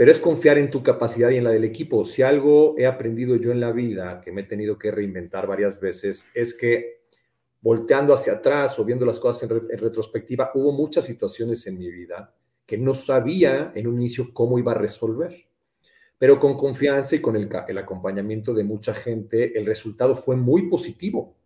pero 0.00 0.12
es 0.12 0.18
confiar 0.18 0.56
en 0.56 0.70
tu 0.70 0.82
capacidad 0.82 1.28
y 1.28 1.36
en 1.36 1.44
la 1.44 1.50
del 1.50 1.64
equipo. 1.64 2.06
Si 2.06 2.22
algo 2.22 2.74
he 2.78 2.86
aprendido 2.86 3.36
yo 3.36 3.52
en 3.52 3.60
la 3.60 3.70
vida, 3.70 4.22
que 4.24 4.32
me 4.32 4.40
he 4.40 4.44
tenido 4.44 4.78
que 4.78 4.90
reinventar 4.90 5.46
varias 5.46 5.78
veces, 5.78 6.26
es 6.32 6.54
que 6.54 7.02
volteando 7.60 8.14
hacia 8.14 8.32
atrás 8.32 8.78
o 8.78 8.84
viendo 8.86 9.04
las 9.04 9.20
cosas 9.20 9.42
en, 9.42 9.50
retrospectiva, 9.78 10.52
hubo 10.54 10.72
muchas 10.72 11.04
situaciones 11.04 11.66
en 11.66 11.76
mi 11.76 11.90
vida 11.90 12.34
que 12.64 12.78
no 12.78 12.94
sabía 12.94 13.72
en 13.74 13.88
un 13.88 13.96
inicio 13.96 14.32
cómo 14.32 14.58
iba 14.58 14.72
a 14.72 14.76
resolver. 14.76 15.36
Pero 16.16 16.40
con 16.40 16.56
confianza 16.56 17.16
y 17.16 17.20
con 17.20 17.36
el, 17.36 17.50
el 17.68 17.76
acompañamiento 17.76 18.54
de 18.54 18.64
mucha 18.64 18.94
gente, 18.94 19.58
el 19.58 19.66
resultado 19.66 20.14
fue 20.14 20.34
muy 20.34 20.70
positivo. 20.70 21.36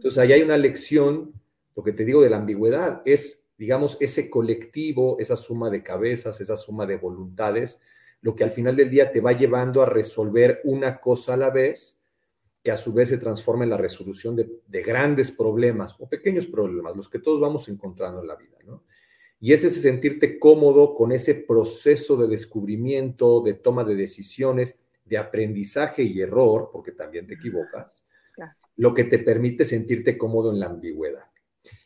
Entonces, 0.00 0.18
ahí 0.18 0.32
hay 0.32 0.42
una 0.42 0.56
lección, 0.56 1.34
lo 1.76 1.82
que 1.82 1.92
te 1.92 2.04
digo 2.04 2.22
de 2.22 2.30
la 2.30 2.38
ambigüedad, 2.38 3.02
es 3.04 3.40
digamos, 3.60 3.98
ese 4.00 4.30
colectivo, 4.30 5.18
esa 5.18 5.36
suma 5.36 5.68
de 5.68 5.82
cabezas, 5.82 6.40
esa 6.40 6.56
suma 6.56 6.86
de 6.86 6.96
voluntades, 6.96 7.78
lo 8.22 8.34
que 8.34 8.42
al 8.42 8.52
final 8.52 8.74
del 8.74 8.88
día 8.88 9.12
te 9.12 9.20
va 9.20 9.32
llevando 9.32 9.82
a 9.82 9.86
resolver 9.86 10.62
una 10.64 10.98
cosa 10.98 11.34
a 11.34 11.36
la 11.36 11.50
vez, 11.50 12.00
que 12.64 12.70
a 12.70 12.78
su 12.78 12.94
vez 12.94 13.10
se 13.10 13.18
transforma 13.18 13.64
en 13.64 13.68
la 13.68 13.76
resolución 13.76 14.34
de, 14.34 14.82
grandes 14.82 15.30
problemas 15.30 15.94
o 15.98 16.08
pequeños 16.08 16.46
problemas, 16.46 16.96
los 16.96 17.10
que 17.10 17.18
todos 17.18 17.38
vamos 17.38 17.68
encontrando 17.68 18.22
en 18.22 18.28
la 18.28 18.36
vida, 18.36 18.56
¿no? 18.64 18.82
Y 19.40 19.52
es 19.52 19.62
ese 19.62 19.82
sentirte 19.82 20.38
cómodo 20.38 20.94
con 20.94 21.12
ese 21.12 21.34
proceso 21.34 22.16
de 22.16 22.28
descubrimiento, 22.28 23.42
de 23.42 23.52
toma 23.52 23.84
de 23.84 23.94
decisiones, 23.94 24.78
de 25.04 25.18
aprendizaje 25.18 26.02
y 26.02 26.22
error, 26.22 26.70
porque 26.72 26.92
también 26.92 27.26
te 27.26 27.34
equivocas, 27.34 27.99
lo 28.80 28.94
que 28.94 29.04
te 29.04 29.18
permite 29.18 29.66
sentirte 29.66 30.16
cómodo 30.16 30.50
en 30.50 30.58
la 30.58 30.64
ambigüedad. 30.64 31.26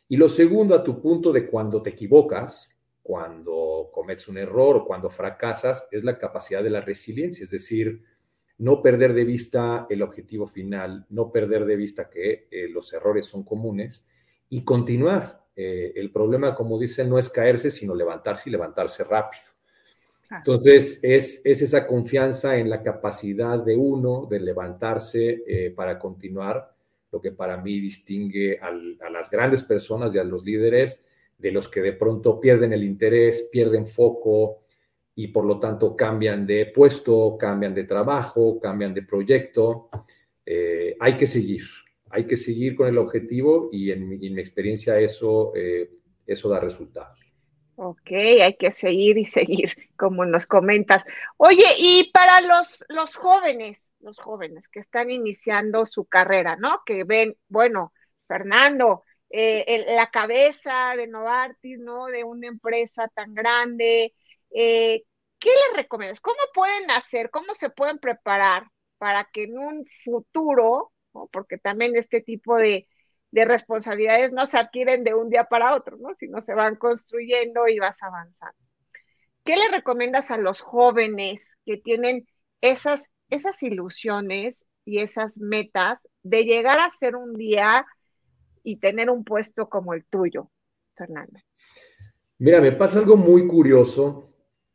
Y 0.07 0.15
lo 0.15 0.29
segundo, 0.29 0.73
a 0.73 0.81
tu 0.81 1.01
punto 1.01 1.33
de 1.33 1.45
cuando 1.45 1.81
te 1.81 1.89
equivocas, 1.89 2.69
cuando 3.03 3.89
cometes 3.91 4.29
un 4.29 4.37
error 4.37 4.77
o 4.77 4.85
cuando 4.85 5.09
fracasas, 5.09 5.89
es 5.91 6.05
la 6.05 6.17
capacidad 6.17 6.63
de 6.63 6.69
la 6.69 6.79
resiliencia, 6.79 7.43
es 7.43 7.49
decir, 7.49 8.01
no 8.59 8.81
perder 8.81 9.13
de 9.13 9.25
vista 9.25 9.87
el 9.89 10.03
objetivo 10.03 10.47
final, 10.47 11.05
no 11.09 11.33
perder 11.33 11.65
de 11.65 11.75
vista 11.75 12.09
que 12.09 12.47
eh, 12.49 12.69
los 12.69 12.93
errores 12.93 13.25
son 13.25 13.43
comunes 13.43 14.05
y 14.47 14.63
continuar. 14.63 15.43
Eh, 15.53 15.91
el 15.97 16.13
problema, 16.13 16.55
como 16.55 16.79
dicen, 16.79 17.09
no 17.09 17.19
es 17.19 17.27
caerse, 17.27 17.71
sino 17.71 17.93
levantarse 17.93 18.49
y 18.49 18.53
levantarse 18.53 19.03
rápido. 19.03 19.43
Entonces, 20.31 21.01
es, 21.03 21.41
es, 21.43 21.61
esa 21.61 21.85
confianza 21.85 22.57
en 22.57 22.69
la 22.69 22.81
capacidad 22.81 23.59
de 23.59 23.75
uno 23.75 24.27
de 24.31 24.39
levantarse 24.39 25.43
eh, 25.45 25.71
para 25.71 25.99
continuar 25.99 26.74
lo 27.15 27.21
que 27.21 27.31
para 27.31 27.55
mí 27.55 27.79
distingue 27.79 28.59
a 28.59 29.09
las 29.09 29.29
grandes 29.29 29.63
personas 29.63 30.13
y 30.13 30.17
a 30.17 30.23
los 30.25 30.43
líderes 30.43 31.01
de 31.37 31.49
los 31.49 31.69
que 31.69 31.81
de 31.81 31.93
pronto 31.93 32.41
pierden 32.41 32.73
el 32.73 32.83
interés, 32.83 33.47
pierden 33.49 33.87
foco 33.87 34.63
y 35.15 35.29
por 35.29 35.45
lo 35.45 35.57
tanto 35.57 35.95
cambian 35.95 36.45
de 36.45 36.65
puesto, 36.65 37.37
cambian 37.39 37.73
de 37.73 37.85
trabajo, 37.85 38.59
cambian 38.59 38.93
de 38.93 39.03
proyecto. 39.03 39.89
Eh, 40.45 40.97
hay 40.99 41.15
que 41.15 41.25
seguir, 41.25 41.63
hay 42.09 42.27
que 42.27 42.35
seguir 42.35 42.75
con 42.75 42.89
el 42.89 42.97
objetivo 42.97 43.69
y 43.71 43.91
en 43.91 44.09
mi, 44.09 44.37
experiencia 44.37 44.99
eso, 44.99 45.53
eh, 45.55 45.89
eso 46.27 46.49
da 46.49 46.59
resultados. 46.59 47.17
Ok, 47.77 48.11
hay 48.11 48.55
que 48.55 48.71
seguir 48.71 49.17
y 49.17 49.23
seguir, 49.23 49.71
como 49.95 50.25
nos 50.25 50.45
comentas. 50.45 51.05
Oye, 51.37 51.63
y 51.79 52.11
para 52.11 52.41
los, 52.41 52.83
los 52.89 53.15
jóvenes, 53.15 53.84
los 54.05 54.19
jóvenes 54.19 54.69
que 54.69 54.79
están 54.79 55.11
iniciando 55.11 55.85
su 55.85 56.05
carrera, 56.05 56.55
¿no? 56.55 56.83
Que 56.85 57.03
ven, 57.03 57.35
bueno, 57.49 57.91
Fernando, 58.27 59.03
eh, 59.29 59.83
la 59.89 60.09
cabeza 60.11 60.95
de 60.95 61.07
Novartis, 61.07 61.79
¿no? 61.79 62.05
De 62.05 62.23
una 62.23 62.47
empresa 62.47 63.07
tan 63.09 63.33
grande. 63.33 64.13
Eh, 64.51 65.03
¿Qué 65.39 65.49
les 65.49 65.77
recomiendas? 65.77 66.21
¿Cómo 66.21 66.37
pueden 66.53 66.89
hacer? 66.91 67.29
¿Cómo 67.31 67.53
se 67.53 67.69
pueden 67.69 67.99
preparar 67.99 68.67
para 68.97 69.25
que 69.25 69.43
en 69.43 69.57
un 69.57 69.85
futuro, 70.03 70.93
porque 71.31 71.57
también 71.57 71.95
este 71.95 72.21
tipo 72.21 72.55
de, 72.57 72.87
de 73.31 73.45
responsabilidades 73.45 74.31
no 74.31 74.45
se 74.45 74.57
adquieren 74.57 75.03
de 75.03 75.13
un 75.13 75.29
día 75.29 75.45
para 75.45 75.75
otro, 75.75 75.97
¿no? 75.97 76.15
Sino 76.19 76.41
se 76.41 76.53
van 76.53 76.75
construyendo 76.75 77.67
y 77.67 77.79
vas 77.79 78.01
avanzando. 78.01 78.57
¿Qué 79.43 79.57
le 79.57 79.67
recomiendas 79.69 80.31
a 80.31 80.37
los 80.37 80.61
jóvenes 80.61 81.55
que 81.65 81.77
tienen 81.77 82.27
esas 82.61 83.09
esas 83.29 83.61
ilusiones 83.63 84.65
y 84.85 84.99
esas 84.99 85.37
metas 85.37 85.99
de 86.23 86.43
llegar 86.43 86.79
a 86.79 86.91
ser 86.91 87.15
un 87.15 87.33
día 87.33 87.85
y 88.63 88.77
tener 88.77 89.09
un 89.09 89.23
puesto 89.23 89.69
como 89.69 89.93
el 89.93 90.05
tuyo, 90.05 90.49
Fernando? 90.95 91.39
Mira, 92.37 92.61
me 92.61 92.71
pasa 92.71 92.99
algo 92.99 93.15
muy 93.15 93.47
curioso 93.47 94.33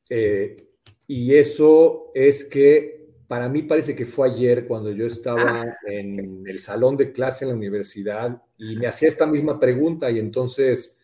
eh, 0.08 0.70
y 1.06 1.34
eso 1.34 2.10
es 2.14 2.44
que 2.44 3.00
para 3.26 3.48
mí 3.48 3.62
parece 3.62 3.94
que 3.94 4.06
fue 4.06 4.28
ayer 4.28 4.66
cuando 4.66 4.90
yo 4.90 5.06
estaba 5.06 5.62
ah. 5.62 5.76
en 5.86 6.42
el 6.46 6.58
salón 6.58 6.96
de 6.96 7.12
clase 7.12 7.44
en 7.44 7.50
la 7.50 7.56
universidad 7.56 8.42
y 8.56 8.76
me 8.76 8.86
hacía 8.86 9.08
esta 9.08 9.26
misma 9.26 9.60
pregunta 9.60 10.10
y 10.10 10.18
entonces 10.18 10.98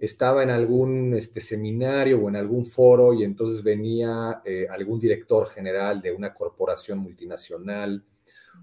estaba 0.00 0.42
en 0.42 0.50
algún 0.50 1.14
este, 1.14 1.40
seminario 1.40 2.20
o 2.20 2.28
en 2.28 2.36
algún 2.36 2.66
foro 2.66 3.14
y 3.14 3.24
entonces 3.24 3.62
venía 3.62 4.42
eh, 4.44 4.66
algún 4.70 5.00
director 5.00 5.46
general 5.48 6.00
de 6.00 6.12
una 6.12 6.34
corporación 6.34 6.98
multinacional 6.98 8.04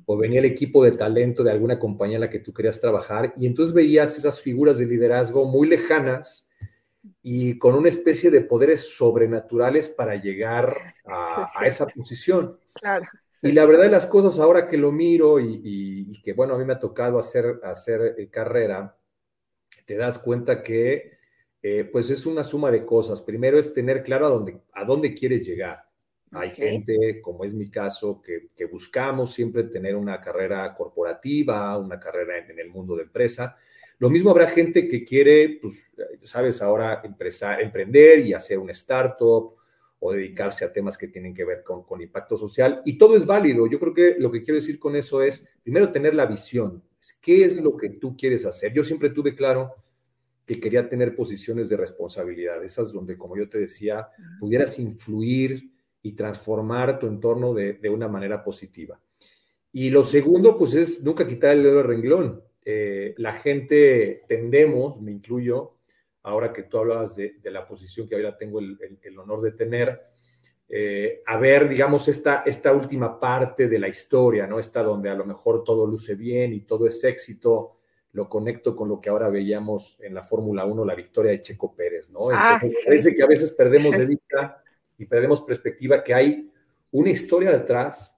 o 0.05 0.17
venía 0.17 0.39
el 0.39 0.45
equipo 0.45 0.83
de 0.83 0.91
talento 0.91 1.43
de 1.43 1.51
alguna 1.51 1.79
compañía 1.79 2.15
en 2.15 2.21
la 2.21 2.29
que 2.29 2.39
tú 2.39 2.53
querías 2.53 2.79
trabajar 2.79 3.33
y 3.37 3.47
entonces 3.47 3.73
veías 3.73 4.17
esas 4.17 4.41
figuras 4.41 4.77
de 4.77 4.85
liderazgo 4.85 5.45
muy 5.45 5.67
lejanas 5.67 6.47
y 7.21 7.57
con 7.57 7.75
una 7.75 7.89
especie 7.89 8.31
de 8.31 8.41
poderes 8.41 8.95
sobrenaturales 8.95 9.89
para 9.89 10.15
llegar 10.15 10.95
a, 11.05 11.65
esa 11.65 11.85
posición. 11.87 12.59
Y 13.41 13.51
la 13.51 13.65
verdad 13.65 13.83
de 13.83 13.89
las 13.89 14.07
cosas, 14.07 14.39
ahora 14.39 14.67
que 14.67 14.77
lo 14.77 14.91
miro 14.91 15.39
y, 15.39 16.21
que, 16.23 16.33
bueno, 16.33 16.55
a 16.55 16.57
mí 16.57 16.65
me 16.65 16.73
ha 16.73 16.79
tocado 16.79 17.19
hacer, 17.19 17.59
hacer 17.63 18.15
eh, 18.17 18.29
carrera, 18.29 18.97
te 19.85 19.95
das 19.97 20.17
cuenta 20.17 20.63
que 20.63 21.14
eh, 21.67 21.83
pues 21.83 22.11
es 22.11 22.27
una 22.27 22.43
suma 22.43 22.69
de 22.69 22.85
cosas. 22.85 23.23
Primero 23.23 23.57
es 23.57 23.73
tener 23.73 24.03
claro 24.03 24.27
a 24.27 24.29
dónde, 24.29 24.61
a 24.71 24.85
dónde 24.85 25.15
quieres 25.15 25.43
llegar. 25.47 25.83
Hay 26.29 26.51
gente, 26.51 27.19
como 27.23 27.43
es 27.43 27.55
mi 27.55 27.71
caso, 27.71 28.21
que, 28.21 28.49
que 28.55 28.65
buscamos 28.65 29.33
siempre 29.33 29.63
tener 29.63 29.95
una 29.95 30.21
carrera 30.21 30.75
corporativa, 30.75 31.75
una 31.79 31.99
carrera 31.99 32.37
en, 32.37 32.51
en 32.51 32.59
el 32.59 32.69
mundo 32.69 32.95
de 32.95 33.01
empresa. 33.01 33.55
Lo 33.97 34.11
mismo 34.11 34.29
habrá 34.29 34.45
gente 34.45 34.87
que 34.87 35.03
quiere, 35.03 35.57
pues, 35.59 35.91
sabes, 36.21 36.61
ahora 36.61 37.01
empezar, 37.03 37.59
emprender 37.59 38.19
y 38.19 38.33
hacer 38.33 38.59
un 38.59 38.69
startup 38.69 39.55
o 39.97 40.13
dedicarse 40.13 40.65
a 40.65 40.71
temas 40.71 40.99
que 40.99 41.07
tienen 41.07 41.33
que 41.33 41.45
ver 41.45 41.63
con, 41.63 41.81
con 41.81 41.99
impacto 41.99 42.37
social. 42.37 42.83
Y 42.85 42.95
todo 42.95 43.17
es 43.17 43.25
válido. 43.25 43.65
Yo 43.65 43.79
creo 43.79 43.93
que 43.95 44.17
lo 44.19 44.31
que 44.31 44.43
quiero 44.43 44.59
decir 44.59 44.77
con 44.77 44.95
eso 44.95 45.23
es, 45.23 45.47
primero, 45.63 45.91
tener 45.91 46.13
la 46.13 46.27
visión. 46.27 46.83
¿Qué 47.19 47.43
es 47.43 47.55
lo 47.55 47.75
que 47.75 47.89
tú 47.89 48.15
quieres 48.15 48.45
hacer? 48.45 48.71
Yo 48.71 48.83
siempre 48.83 49.09
tuve 49.09 49.33
claro 49.33 49.73
que 50.45 50.59
quería 50.59 50.87
tener 50.87 51.15
posiciones 51.15 51.69
de 51.69 51.77
responsabilidad, 51.77 52.63
esas 52.63 52.91
donde, 52.91 53.17
como 53.17 53.35
yo 53.35 53.49
te 53.49 53.57
decía, 53.57 54.09
pudieras 54.39 54.77
influir 54.79 55.71
y 56.01 56.13
transformar 56.13 56.99
tu 56.99 57.07
entorno 57.07 57.53
de, 57.53 57.73
de 57.73 57.89
una 57.89 58.07
manera 58.07 58.43
positiva. 58.43 59.01
Y 59.71 59.89
lo 59.89 60.03
segundo, 60.03 60.57
pues 60.57 60.75
es 60.75 61.03
nunca 61.03 61.27
quitar 61.27 61.57
el 61.57 61.63
dedo 61.63 61.77
del 61.77 61.87
renglón. 61.87 62.43
Eh, 62.63 63.13
la 63.17 63.33
gente 63.33 64.23
tendemos, 64.27 65.01
me 65.01 65.11
incluyo, 65.11 65.77
ahora 66.23 66.53
que 66.53 66.63
tú 66.63 66.77
hablabas 66.77 67.15
de, 67.15 67.35
de 67.41 67.51
la 67.51 67.67
posición 67.67 68.07
que 68.07 68.15
ahora 68.15 68.37
tengo 68.37 68.59
el, 68.59 68.77
el, 68.81 68.99
el 69.01 69.19
honor 69.19 69.41
de 69.41 69.51
tener, 69.51 69.99
eh, 70.69 71.21
a 71.25 71.37
ver, 71.37 71.69
digamos, 71.69 72.07
esta, 72.07 72.43
esta 72.45 72.73
última 72.73 73.19
parte 73.19 73.67
de 73.67 73.77
la 73.77 73.87
historia, 73.87 74.47
¿no? 74.47 74.57
Esta 74.57 74.81
donde 74.81 75.09
a 75.09 75.15
lo 75.15 75.25
mejor 75.25 75.63
todo 75.63 75.85
luce 75.85 76.15
bien 76.15 76.53
y 76.53 76.61
todo 76.61 76.87
es 76.87 77.03
éxito, 77.03 77.74
lo 78.15 78.29
conecto 78.29 78.77
con 78.77 78.87
lo 78.87 79.01
que 79.01 79.09
ahora 79.09 79.29
veíamos 79.29 79.97
en 79.99 80.13
la 80.13 80.23
Fórmula 80.23 80.63
1, 80.63 80.85
la 80.85 80.95
victoria 80.95 81.31
de 81.31 81.41
Checo 81.41 81.75
Pérez, 81.75 82.09
¿no? 82.09 82.29
Ah, 82.31 82.57
sí. 82.61 82.71
parece 82.85 83.13
que 83.13 83.21
a 83.21 83.27
veces 83.27 83.51
perdemos 83.51 83.97
de 83.97 84.05
vista 84.05 84.63
y 84.97 85.05
perdemos 85.05 85.41
perspectiva 85.41 86.01
que 86.01 86.13
hay 86.13 86.49
una 86.91 87.09
historia 87.09 87.51
detrás 87.51 88.17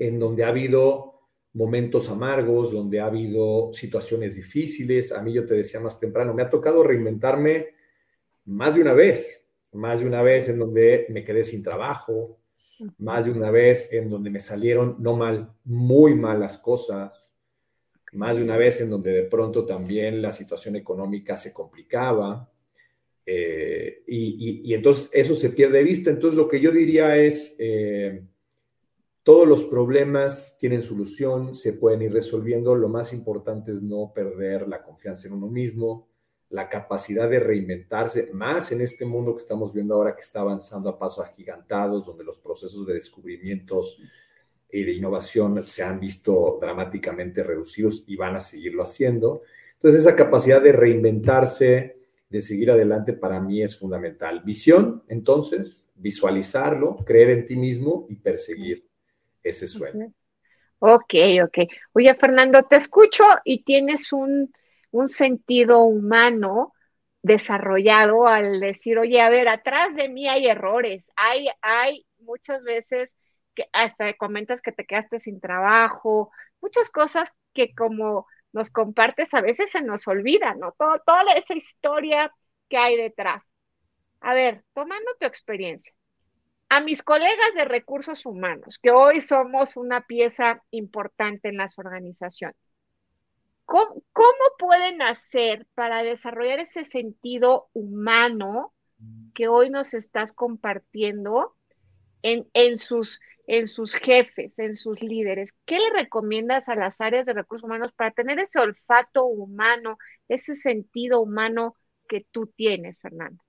en 0.00 0.18
donde 0.18 0.42
ha 0.42 0.48
habido 0.48 1.28
momentos 1.52 2.08
amargos, 2.08 2.72
donde 2.72 2.98
ha 2.98 3.06
habido 3.06 3.72
situaciones 3.72 4.34
difíciles. 4.34 5.12
A 5.12 5.22
mí 5.22 5.32
yo 5.32 5.46
te 5.46 5.54
decía 5.54 5.78
más 5.78 6.00
temprano, 6.00 6.34
me 6.34 6.42
ha 6.42 6.50
tocado 6.50 6.82
reinventarme 6.82 7.68
más 8.46 8.74
de 8.74 8.80
una 8.80 8.94
vez, 8.94 9.46
más 9.70 10.00
de 10.00 10.06
una 10.06 10.22
vez 10.22 10.48
en 10.48 10.58
donde 10.58 11.06
me 11.08 11.22
quedé 11.22 11.44
sin 11.44 11.62
trabajo, 11.62 12.40
más 12.98 13.26
de 13.26 13.30
una 13.30 13.52
vez 13.52 13.92
en 13.92 14.10
donde 14.10 14.30
me 14.30 14.40
salieron 14.40 14.96
no 14.98 15.14
mal, 15.16 15.52
muy 15.62 16.16
malas 16.16 16.58
cosas, 16.58 17.33
más 18.14 18.36
de 18.36 18.42
una 18.42 18.56
vez 18.56 18.80
en 18.80 18.90
donde 18.90 19.12
de 19.12 19.22
pronto 19.24 19.64
también 19.66 20.22
la 20.22 20.32
situación 20.32 20.76
económica 20.76 21.36
se 21.36 21.52
complicaba. 21.52 22.50
Eh, 23.26 24.02
y, 24.06 24.62
y, 24.66 24.70
y, 24.70 24.74
entonces 24.74 25.10
eso 25.12 25.34
se 25.34 25.50
pierde 25.50 25.78
de 25.78 25.84
vista. 25.84 26.10
Entonces 26.10 26.36
lo 26.36 26.48
que 26.48 26.60
yo 26.60 26.70
diría 26.70 27.16
es, 27.16 27.54
eh, 27.58 28.22
todos 29.24 29.48
los 29.48 29.64
problemas 29.64 30.56
tienen 30.58 30.82
solución, 30.82 31.54
se 31.54 31.72
pueden 31.72 32.02
ir 32.02 32.12
resolviendo. 32.12 32.74
Lo 32.74 32.88
más 32.90 33.14
importante 33.14 33.72
es 33.72 33.82
no 33.82 34.12
perder 34.14 34.68
la 34.68 34.82
confianza 34.82 35.28
en 35.28 35.34
uno 35.34 35.48
mismo, 35.48 36.08
la 36.50 36.68
capacidad 36.68 37.28
de 37.28 37.40
reinventarse, 37.40 38.30
más 38.34 38.70
en 38.70 38.82
este 38.82 39.06
mundo 39.06 39.34
que 39.34 39.42
estamos 39.42 39.72
viendo 39.72 39.94
ahora 39.94 40.14
que 40.14 40.20
está 40.20 40.40
avanzando 40.40 40.90
a 40.90 40.98
pasos 40.98 41.24
agigantados, 41.24 42.04
donde 42.04 42.22
los 42.22 42.38
procesos 42.38 42.86
de 42.86 42.94
descubrimientos 42.94 43.98
y 44.74 44.82
de 44.82 44.92
innovación 44.92 45.66
se 45.68 45.84
han 45.84 46.00
visto 46.00 46.58
dramáticamente 46.60 47.44
reducidos 47.44 48.02
y 48.08 48.16
van 48.16 48.34
a 48.34 48.40
seguirlo 48.40 48.82
haciendo. 48.82 49.42
Entonces 49.74 50.00
esa 50.00 50.16
capacidad 50.16 50.60
de 50.60 50.72
reinventarse, 50.72 51.96
de 52.28 52.42
seguir 52.42 52.72
adelante 52.72 53.12
para 53.12 53.38
mí 53.38 53.62
es 53.62 53.78
fundamental. 53.78 54.42
Visión, 54.44 55.04
entonces, 55.06 55.84
visualizarlo, 55.94 56.96
creer 57.06 57.30
en 57.30 57.46
ti 57.46 57.56
mismo 57.56 58.06
y 58.08 58.16
perseguir 58.16 58.84
ese 59.44 59.68
sueño. 59.68 60.12
Ok, 60.80 61.14
ok. 61.44 61.58
Oye, 61.92 62.12
Fernando, 62.16 62.64
te 62.64 62.74
escucho 62.74 63.22
y 63.44 63.62
tienes 63.62 64.12
un, 64.12 64.52
un 64.90 65.08
sentido 65.08 65.84
humano 65.84 66.74
desarrollado 67.22 68.26
al 68.26 68.58
decir, 68.58 68.98
oye, 68.98 69.20
a 69.20 69.30
ver, 69.30 69.46
atrás 69.46 69.94
de 69.94 70.08
mí 70.08 70.28
hay 70.28 70.48
errores, 70.48 71.12
hay, 71.14 71.46
hay 71.62 72.04
muchas 72.18 72.60
veces 72.64 73.14
que 73.54 73.68
hasta 73.72 74.14
comentas 74.14 74.60
que 74.60 74.72
te 74.72 74.84
quedaste 74.84 75.18
sin 75.18 75.40
trabajo, 75.40 76.30
muchas 76.60 76.90
cosas 76.90 77.32
que 77.52 77.74
como 77.74 78.26
nos 78.52 78.70
compartes 78.70 79.34
a 79.34 79.40
veces 79.40 79.70
se 79.70 79.82
nos 79.82 80.06
olvida, 80.06 80.54
¿no? 80.54 80.72
Todo, 80.72 81.00
toda 81.04 81.32
esa 81.34 81.54
historia 81.54 82.32
que 82.68 82.78
hay 82.78 82.96
detrás. 82.96 83.48
A 84.20 84.34
ver, 84.34 84.64
tomando 84.74 85.10
tu 85.18 85.26
experiencia, 85.26 85.92
a 86.68 86.80
mis 86.80 87.02
colegas 87.02 87.54
de 87.56 87.64
recursos 87.64 88.24
humanos, 88.26 88.78
que 88.82 88.90
hoy 88.90 89.20
somos 89.20 89.76
una 89.76 90.06
pieza 90.06 90.62
importante 90.70 91.48
en 91.48 91.56
las 91.56 91.78
organizaciones, 91.78 92.56
¿cómo, 93.64 94.02
cómo 94.12 94.44
pueden 94.58 95.02
hacer 95.02 95.66
para 95.74 96.02
desarrollar 96.02 96.60
ese 96.60 96.84
sentido 96.84 97.68
humano 97.72 98.72
que 99.34 99.48
hoy 99.48 99.68
nos 99.70 99.94
estás 99.94 100.32
compartiendo 100.32 101.54
en, 102.22 102.48
en 102.54 102.78
sus 102.78 103.20
en 103.46 103.68
sus 103.68 103.94
jefes, 103.94 104.58
en 104.58 104.74
sus 104.74 105.02
líderes. 105.02 105.54
¿Qué 105.64 105.78
le 105.78 105.90
recomiendas 105.90 106.68
a 106.68 106.74
las 106.74 107.00
áreas 107.00 107.26
de 107.26 107.34
recursos 107.34 107.64
humanos 107.64 107.92
para 107.94 108.10
tener 108.10 108.38
ese 108.38 108.58
olfato 108.58 109.24
humano, 109.24 109.98
ese 110.28 110.54
sentido 110.54 111.20
humano 111.20 111.76
que 112.08 112.26
tú 112.30 112.46
tienes, 112.46 112.98
Fernando? 113.00 113.42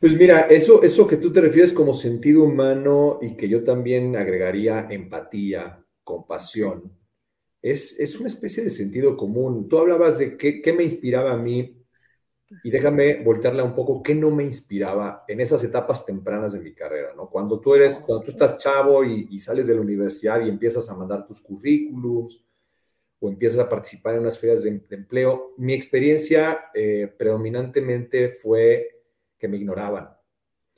Pues 0.00 0.14
mira, 0.14 0.42
eso, 0.42 0.82
eso 0.82 1.06
que 1.06 1.16
tú 1.16 1.32
te 1.32 1.40
refieres 1.40 1.72
como 1.72 1.94
sentido 1.94 2.42
humano 2.42 3.20
y 3.22 3.36
que 3.36 3.48
yo 3.48 3.62
también 3.62 4.16
agregaría 4.16 4.88
empatía, 4.90 5.84
compasión, 6.02 6.98
es, 7.62 7.96
es 8.00 8.18
una 8.18 8.26
especie 8.26 8.64
de 8.64 8.70
sentido 8.70 9.16
común. 9.16 9.68
Tú 9.68 9.78
hablabas 9.78 10.18
de 10.18 10.36
qué, 10.36 10.60
qué 10.60 10.72
me 10.72 10.82
inspiraba 10.82 11.32
a 11.32 11.36
mí 11.36 11.81
y 12.62 12.70
déjame 12.70 13.22
voltearla 13.22 13.64
un 13.64 13.74
poco, 13.74 14.02
¿qué 14.02 14.14
no 14.14 14.30
me 14.30 14.44
inspiraba 14.44 15.24
en 15.26 15.40
esas 15.40 15.62
etapas 15.64 16.04
tempranas 16.04 16.52
de 16.52 16.60
mi 16.60 16.74
carrera? 16.74 17.14
¿no? 17.16 17.28
Cuando 17.28 17.60
tú 17.60 17.74
eres, 17.74 18.02
cuando 18.06 18.24
tú 18.24 18.30
estás 18.32 18.58
chavo 18.58 19.04
y, 19.04 19.28
y, 19.30 19.40
sales 19.40 19.66
de 19.66 19.74
la 19.74 19.80
universidad 19.80 20.44
y 20.44 20.48
empiezas 20.48 20.88
a 20.88 20.94
mandar 20.94 21.24
tus 21.24 21.40
currículums 21.40 22.40
o 23.20 23.28
empiezas 23.28 23.60
a 23.60 23.68
participar 23.68 24.14
en 24.14 24.20
unas 24.20 24.38
ferias 24.38 24.62
de, 24.62 24.70
de 24.70 24.96
empleo, 24.96 25.54
mi 25.56 25.72
experiencia 25.72 26.66
eh, 26.74 27.12
predominantemente 27.16 28.28
fue 28.28 29.02
que 29.38 29.48
me 29.48 29.56
ignoraban. 29.56 30.10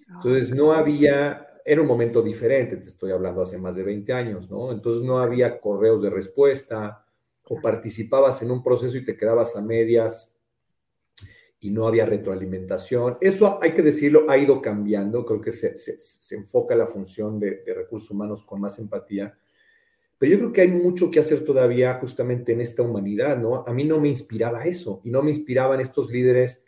Entonces 0.06 0.54
no 0.54 0.72
había, 0.72 1.46
era 1.64 1.80
un 1.80 1.86
momento 1.86 2.20
diferente, 2.20 2.76
te 2.76 2.88
estoy 2.88 3.12
hablando 3.12 3.42
hace 3.42 3.58
más 3.58 3.76
de 3.76 3.82
20 3.82 4.12
años, 4.12 4.50
¿no? 4.50 4.70
Entonces 4.70 5.02
no 5.02 5.18
había 5.18 5.60
correos 5.60 6.02
de 6.02 6.10
respuesta 6.10 7.06
o 7.46 7.60
participabas 7.60 8.42
en 8.42 8.50
un 8.50 8.62
proceso 8.62 8.96
y 8.96 9.04
te 9.04 9.16
quedabas 9.16 9.56
a 9.56 9.62
medias 9.62 10.33
y 11.64 11.70
no 11.70 11.86
había 11.86 12.04
retroalimentación. 12.04 13.16
Eso, 13.22 13.58
hay 13.62 13.72
que 13.72 13.80
decirlo, 13.80 14.28
ha 14.28 14.36
ido 14.36 14.60
cambiando. 14.60 15.24
Creo 15.24 15.40
que 15.40 15.50
se, 15.50 15.78
se, 15.78 15.98
se 15.98 16.34
enfoca 16.36 16.74
la 16.74 16.86
función 16.86 17.40
de, 17.40 17.62
de, 17.64 17.72
recursos 17.72 18.10
humanos 18.10 18.42
con 18.42 18.60
más 18.60 18.78
empatía. 18.78 19.34
Pero 20.18 20.32
yo 20.32 20.38
creo 20.38 20.52
que 20.52 20.60
hay 20.60 20.68
mucho 20.68 21.10
que 21.10 21.20
hacer 21.20 21.42
todavía 21.42 21.94
justamente 21.94 22.52
en 22.52 22.60
esta 22.60 22.82
humanidad, 22.82 23.38
¿no? 23.38 23.64
A 23.66 23.72
mí 23.72 23.84
no 23.84 23.98
me 23.98 24.08
inspiraba 24.08 24.64
eso 24.64 25.00
y 25.04 25.10
no 25.10 25.22
me 25.22 25.30
inspiraban 25.30 25.80
estos 25.80 26.10
líderes 26.10 26.62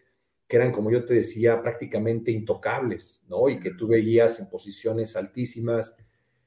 que 0.48 0.56
eran, 0.56 0.72
como 0.72 0.90
yo 0.90 1.04
te 1.04 1.12
decía, 1.12 1.60
prácticamente 1.60 2.30
intocables, 2.30 3.20
¿no? 3.28 3.50
Y 3.50 3.60
que 3.60 3.72
tú 3.72 3.88
veías 3.88 4.40
en 4.40 4.48
posiciones 4.48 5.14
altísimas, 5.14 5.94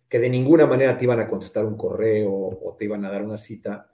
que 0.07 0.17
de 0.17 0.29
ninguna 0.29 0.65
manera 0.65 0.97
te 0.97 1.05
iban 1.05 1.19
a 1.19 1.27
contestar 1.27 1.65
un 1.65 1.77
correo 1.77 2.31
o 2.33 2.75
te 2.79 2.85
iban 2.85 3.05
a 3.05 3.11
dar 3.11 3.23
una 3.23 3.37
cita. 3.37 3.88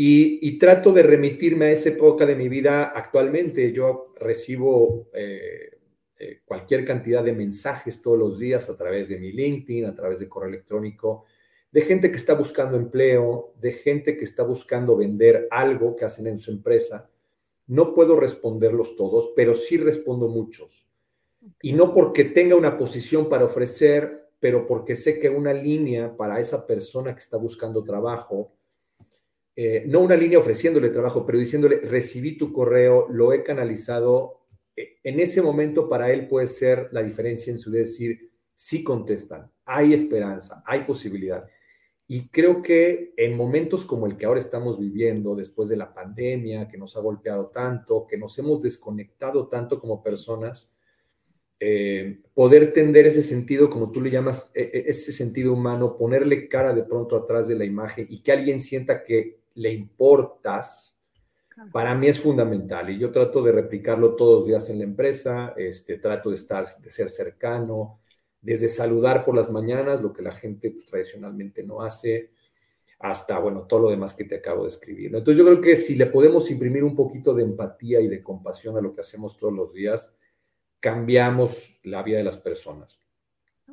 Y, 0.00 0.58
trato 0.58 0.92
de 0.92 1.02
remitirme 1.02 1.64
a 1.64 1.72
esa 1.72 1.88
época 1.88 2.24
de 2.24 2.36
mi 2.36 2.48
vida 2.48 2.84
actualmente. 2.84 3.72
Yo 3.72 4.14
recibo 4.20 5.08
eh, 5.12 5.76
eh, 6.16 6.40
cualquier 6.44 6.84
cantidad 6.84 7.24
de 7.24 7.32
mensajes 7.32 8.00
todos 8.00 8.16
los 8.16 8.38
días 8.38 8.70
a 8.70 8.76
través 8.76 9.08
de 9.08 9.18
mi 9.18 9.32
LinkedIn, 9.32 9.86
a 9.86 9.96
través 9.96 10.20
de 10.20 10.28
correo 10.28 10.50
electrónico, 10.50 11.24
de 11.72 11.82
gente 11.82 12.12
que 12.12 12.16
está 12.16 12.34
buscando 12.34 12.76
empleo, 12.76 13.54
de 13.60 13.72
gente 13.72 14.16
que 14.16 14.24
está 14.24 14.44
buscando 14.44 14.96
vender 14.96 15.48
algo 15.50 15.96
que 15.96 16.04
hacen 16.04 16.28
en 16.28 16.38
su 16.38 16.52
empresa. 16.52 17.10
No 17.66 17.92
puedo 17.92 18.14
responderlos 18.20 18.94
todos, 18.94 19.32
pero 19.34 19.56
sí 19.56 19.78
respondo 19.78 20.28
muchos. 20.28 20.86
Y 21.60 21.72
no 21.72 21.92
porque 21.92 22.24
tenga 22.24 22.54
una 22.54 22.76
posición 22.76 23.28
para 23.28 23.46
ofrecer, 23.46 24.30
pero 24.38 24.64
porque 24.64 24.94
sé 24.94 25.18
que 25.18 25.28
una 25.28 25.52
línea 25.52 26.16
para 26.16 26.38
esa 26.38 26.68
persona 26.68 27.14
que 27.14 27.20
está 27.20 27.36
buscando 27.36 27.82
trabajo, 27.82 28.52
eh, 29.60 29.82
no 29.88 29.98
una 29.98 30.14
línea 30.14 30.38
ofreciéndole 30.38 30.88
trabajo, 30.90 31.26
pero 31.26 31.36
diciéndole, 31.36 31.80
recibí 31.80 32.36
tu 32.36 32.52
correo, 32.52 33.08
lo 33.10 33.32
he 33.32 33.42
canalizado. 33.42 34.46
En 34.76 35.18
ese 35.18 35.42
momento 35.42 35.88
para 35.88 36.12
él 36.12 36.28
puede 36.28 36.46
ser 36.46 36.88
la 36.92 37.02
diferencia 37.02 37.50
en 37.52 37.58
su 37.58 37.72
decir, 37.72 38.30
sí 38.54 38.84
contestan, 38.84 39.50
hay 39.64 39.94
esperanza, 39.94 40.62
hay 40.64 40.84
posibilidad. 40.84 41.44
Y 42.06 42.28
creo 42.28 42.62
que 42.62 43.12
en 43.16 43.36
momentos 43.36 43.84
como 43.84 44.06
el 44.06 44.16
que 44.16 44.26
ahora 44.26 44.38
estamos 44.38 44.78
viviendo, 44.78 45.34
después 45.34 45.68
de 45.68 45.76
la 45.76 45.92
pandemia, 45.92 46.68
que 46.68 46.78
nos 46.78 46.96
ha 46.96 47.00
golpeado 47.00 47.48
tanto, 47.48 48.06
que 48.06 48.16
nos 48.16 48.38
hemos 48.38 48.62
desconectado 48.62 49.48
tanto 49.48 49.80
como 49.80 50.04
personas, 50.04 50.70
eh, 51.58 52.20
poder 52.32 52.72
tender 52.72 53.06
ese 53.06 53.24
sentido, 53.24 53.68
como 53.70 53.90
tú 53.90 54.00
le 54.00 54.12
llamas, 54.12 54.52
e, 54.54 54.70
e, 54.72 54.84
ese 54.86 55.12
sentido 55.12 55.52
humano, 55.52 55.96
ponerle 55.96 56.46
cara 56.46 56.72
de 56.72 56.84
pronto 56.84 57.16
atrás 57.16 57.48
de 57.48 57.56
la 57.56 57.64
imagen 57.64 58.06
y 58.08 58.22
que 58.22 58.30
alguien 58.30 58.60
sienta 58.60 59.02
que 59.02 59.38
le 59.58 59.72
importas, 59.72 60.96
para 61.72 61.94
mí 61.94 62.06
es 62.06 62.20
fundamental 62.20 62.88
y 62.90 62.98
yo 62.98 63.10
trato 63.10 63.42
de 63.42 63.50
replicarlo 63.50 64.14
todos 64.14 64.40
los 64.40 64.46
días 64.46 64.70
en 64.70 64.78
la 64.78 64.84
empresa, 64.84 65.54
este, 65.56 65.98
trato 65.98 66.30
de 66.30 66.36
estar, 66.36 66.66
de 66.80 66.90
ser 66.90 67.10
cercano, 67.10 68.00
desde 68.40 68.68
saludar 68.68 69.24
por 69.24 69.34
las 69.34 69.50
mañanas, 69.50 70.00
lo 70.00 70.12
que 70.12 70.22
la 70.22 70.30
gente 70.30 70.70
pues, 70.70 70.86
tradicionalmente 70.86 71.64
no 71.64 71.82
hace, 71.82 72.30
hasta, 73.00 73.38
bueno, 73.40 73.62
todo 73.62 73.80
lo 73.80 73.90
demás 73.90 74.14
que 74.14 74.24
te 74.24 74.36
acabo 74.36 74.62
de 74.62 74.70
escribir. 74.70 75.14
Entonces 75.14 75.36
yo 75.36 75.44
creo 75.44 75.60
que 75.60 75.76
si 75.76 75.96
le 75.96 76.06
podemos 76.06 76.48
imprimir 76.50 76.84
un 76.84 76.94
poquito 76.94 77.34
de 77.34 77.42
empatía 77.42 78.00
y 78.00 78.06
de 78.06 78.22
compasión 78.22 78.76
a 78.76 78.80
lo 78.80 78.92
que 78.92 79.00
hacemos 79.00 79.36
todos 79.36 79.52
los 79.52 79.72
días, 79.72 80.12
cambiamos 80.78 81.80
la 81.82 82.04
vida 82.04 82.18
de 82.18 82.24
las 82.24 82.38
personas. 82.38 83.00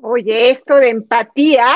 Oye, 0.01 0.49
esto 0.49 0.77
de 0.77 0.89
empatía, 0.89 1.67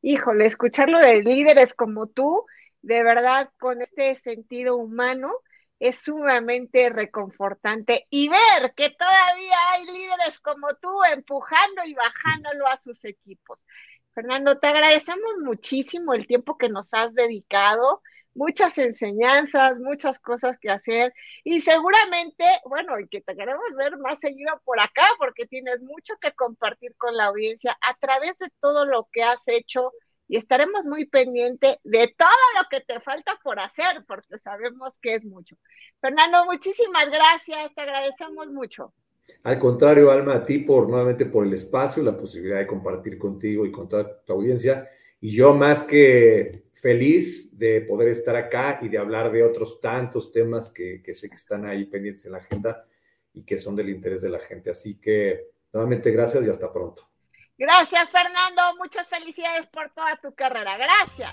híjole, 0.00 0.46
escucharlo 0.46 0.98
de 0.98 1.22
líderes 1.22 1.74
como 1.74 2.06
tú, 2.06 2.46
de 2.88 3.02
verdad, 3.02 3.50
con 3.58 3.82
este 3.82 4.16
sentido 4.16 4.76
humano, 4.76 5.30
es 5.78 6.00
sumamente 6.00 6.88
reconfortante 6.88 8.06
y 8.08 8.30
ver 8.30 8.72
que 8.74 8.88
todavía 8.88 9.56
hay 9.72 9.84
líderes 9.84 10.40
como 10.40 10.68
tú 10.80 10.88
empujando 11.12 11.84
y 11.84 11.92
bajándolo 11.92 12.66
a 12.66 12.78
sus 12.78 13.04
equipos. 13.04 13.60
Fernando, 14.14 14.58
te 14.58 14.68
agradecemos 14.68 15.34
muchísimo 15.44 16.14
el 16.14 16.26
tiempo 16.26 16.56
que 16.56 16.70
nos 16.70 16.94
has 16.94 17.14
dedicado 17.14 18.00
muchas 18.32 18.78
enseñanzas, 18.78 19.78
muchas 19.78 20.18
cosas 20.18 20.58
que 20.58 20.70
hacer 20.70 21.12
y 21.44 21.60
seguramente, 21.60 22.44
bueno, 22.64 22.98
y 22.98 23.06
que 23.08 23.20
te 23.20 23.36
queremos 23.36 23.76
ver 23.76 23.98
más 23.98 24.18
seguido 24.18 24.58
por 24.64 24.80
acá 24.80 25.06
porque 25.18 25.46
tienes 25.46 25.82
mucho 25.82 26.14
que 26.18 26.32
compartir 26.32 26.94
con 26.96 27.16
la 27.16 27.26
audiencia 27.26 27.76
a 27.82 27.94
través 27.98 28.38
de 28.38 28.48
todo 28.60 28.86
lo 28.86 29.08
que 29.12 29.22
has 29.24 29.46
hecho 29.48 29.92
y 30.28 30.36
estaremos 30.36 30.84
muy 30.84 31.06
pendientes 31.06 31.78
de 31.82 32.14
todo 32.16 32.28
lo 32.60 32.68
que 32.70 32.84
te 32.84 33.00
falta 33.00 33.38
por 33.42 33.58
hacer 33.58 34.04
porque 34.06 34.38
sabemos 34.38 34.98
que 34.98 35.14
es 35.14 35.24
mucho. 35.24 35.56
Fernando, 36.00 36.44
muchísimas 36.44 37.10
gracias, 37.10 37.74
te 37.74 37.80
agradecemos 37.80 38.48
mucho. 38.48 38.92
Al 39.42 39.58
contrario, 39.58 40.10
Alma, 40.10 40.34
a 40.34 40.44
ti 40.44 40.58
por 40.58 40.88
nuevamente 40.88 41.26
por 41.26 41.46
el 41.46 41.52
espacio, 41.54 42.02
la 42.02 42.16
posibilidad 42.16 42.58
de 42.58 42.66
compartir 42.66 43.18
contigo 43.18 43.64
y 43.64 43.70
con 43.70 43.88
toda 43.88 44.22
tu 44.22 44.32
audiencia. 44.32 44.88
Y 45.20 45.32
yo 45.32 45.54
más 45.54 45.82
que 45.82 46.64
feliz 46.74 47.56
de 47.56 47.80
poder 47.82 48.08
estar 48.08 48.36
acá 48.36 48.78
y 48.82 48.88
de 48.88 48.98
hablar 48.98 49.32
de 49.32 49.42
otros 49.42 49.80
tantos 49.80 50.30
temas 50.30 50.70
que, 50.70 51.02
sé 51.14 51.28
que 51.28 51.36
están 51.36 51.66
ahí 51.66 51.86
pendientes 51.86 52.24
en 52.26 52.32
la 52.32 52.38
agenda 52.38 52.86
y 53.34 53.42
que 53.42 53.58
son 53.58 53.74
del 53.74 53.88
interés 53.88 54.22
de 54.22 54.30
la 54.30 54.38
gente. 54.38 54.70
Así 54.70 54.94
que 54.94 55.48
nuevamente 55.72 56.10
gracias 56.10 56.44
y 56.44 56.50
hasta 56.50 56.72
pronto. 56.72 57.08
Gracias, 57.58 58.08
Fernando. 58.10 58.76
Muchas 58.78 59.08
felicidades 59.08 59.66
por 59.66 59.90
toda 59.90 60.16
tu 60.16 60.32
carrera. 60.32 60.76
Gracias. 60.76 61.32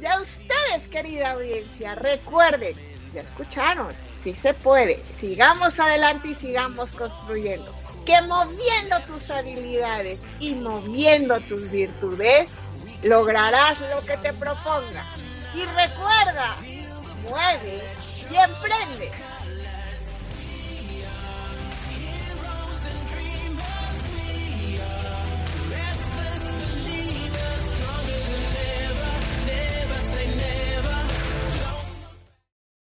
Y 0.00 0.06
a 0.06 0.18
ustedes, 0.20 0.88
querida 0.90 1.32
audiencia, 1.32 1.94
recuerden, 1.94 2.74
ya 3.12 3.20
escucharon, 3.20 3.88
si 4.24 4.32
se 4.34 4.54
puede. 4.54 5.02
Sigamos 5.20 5.78
adelante 5.78 6.28
y 6.28 6.34
sigamos 6.34 6.90
construyendo. 6.90 7.74
Que 8.06 8.20
moviendo 8.22 8.98
tus 9.06 9.30
habilidades 9.30 10.24
y 10.40 10.54
moviendo 10.54 11.38
tus 11.40 11.70
virtudes, 11.70 12.52
lograrás 13.02 13.78
lo 13.80 14.00
que 14.06 14.16
te 14.16 14.32
proponga. 14.32 15.04
Y 15.54 15.64
recuerda, 15.64 16.56
mueve 17.28 17.82
y 18.30 18.36
emprende. 18.36 19.10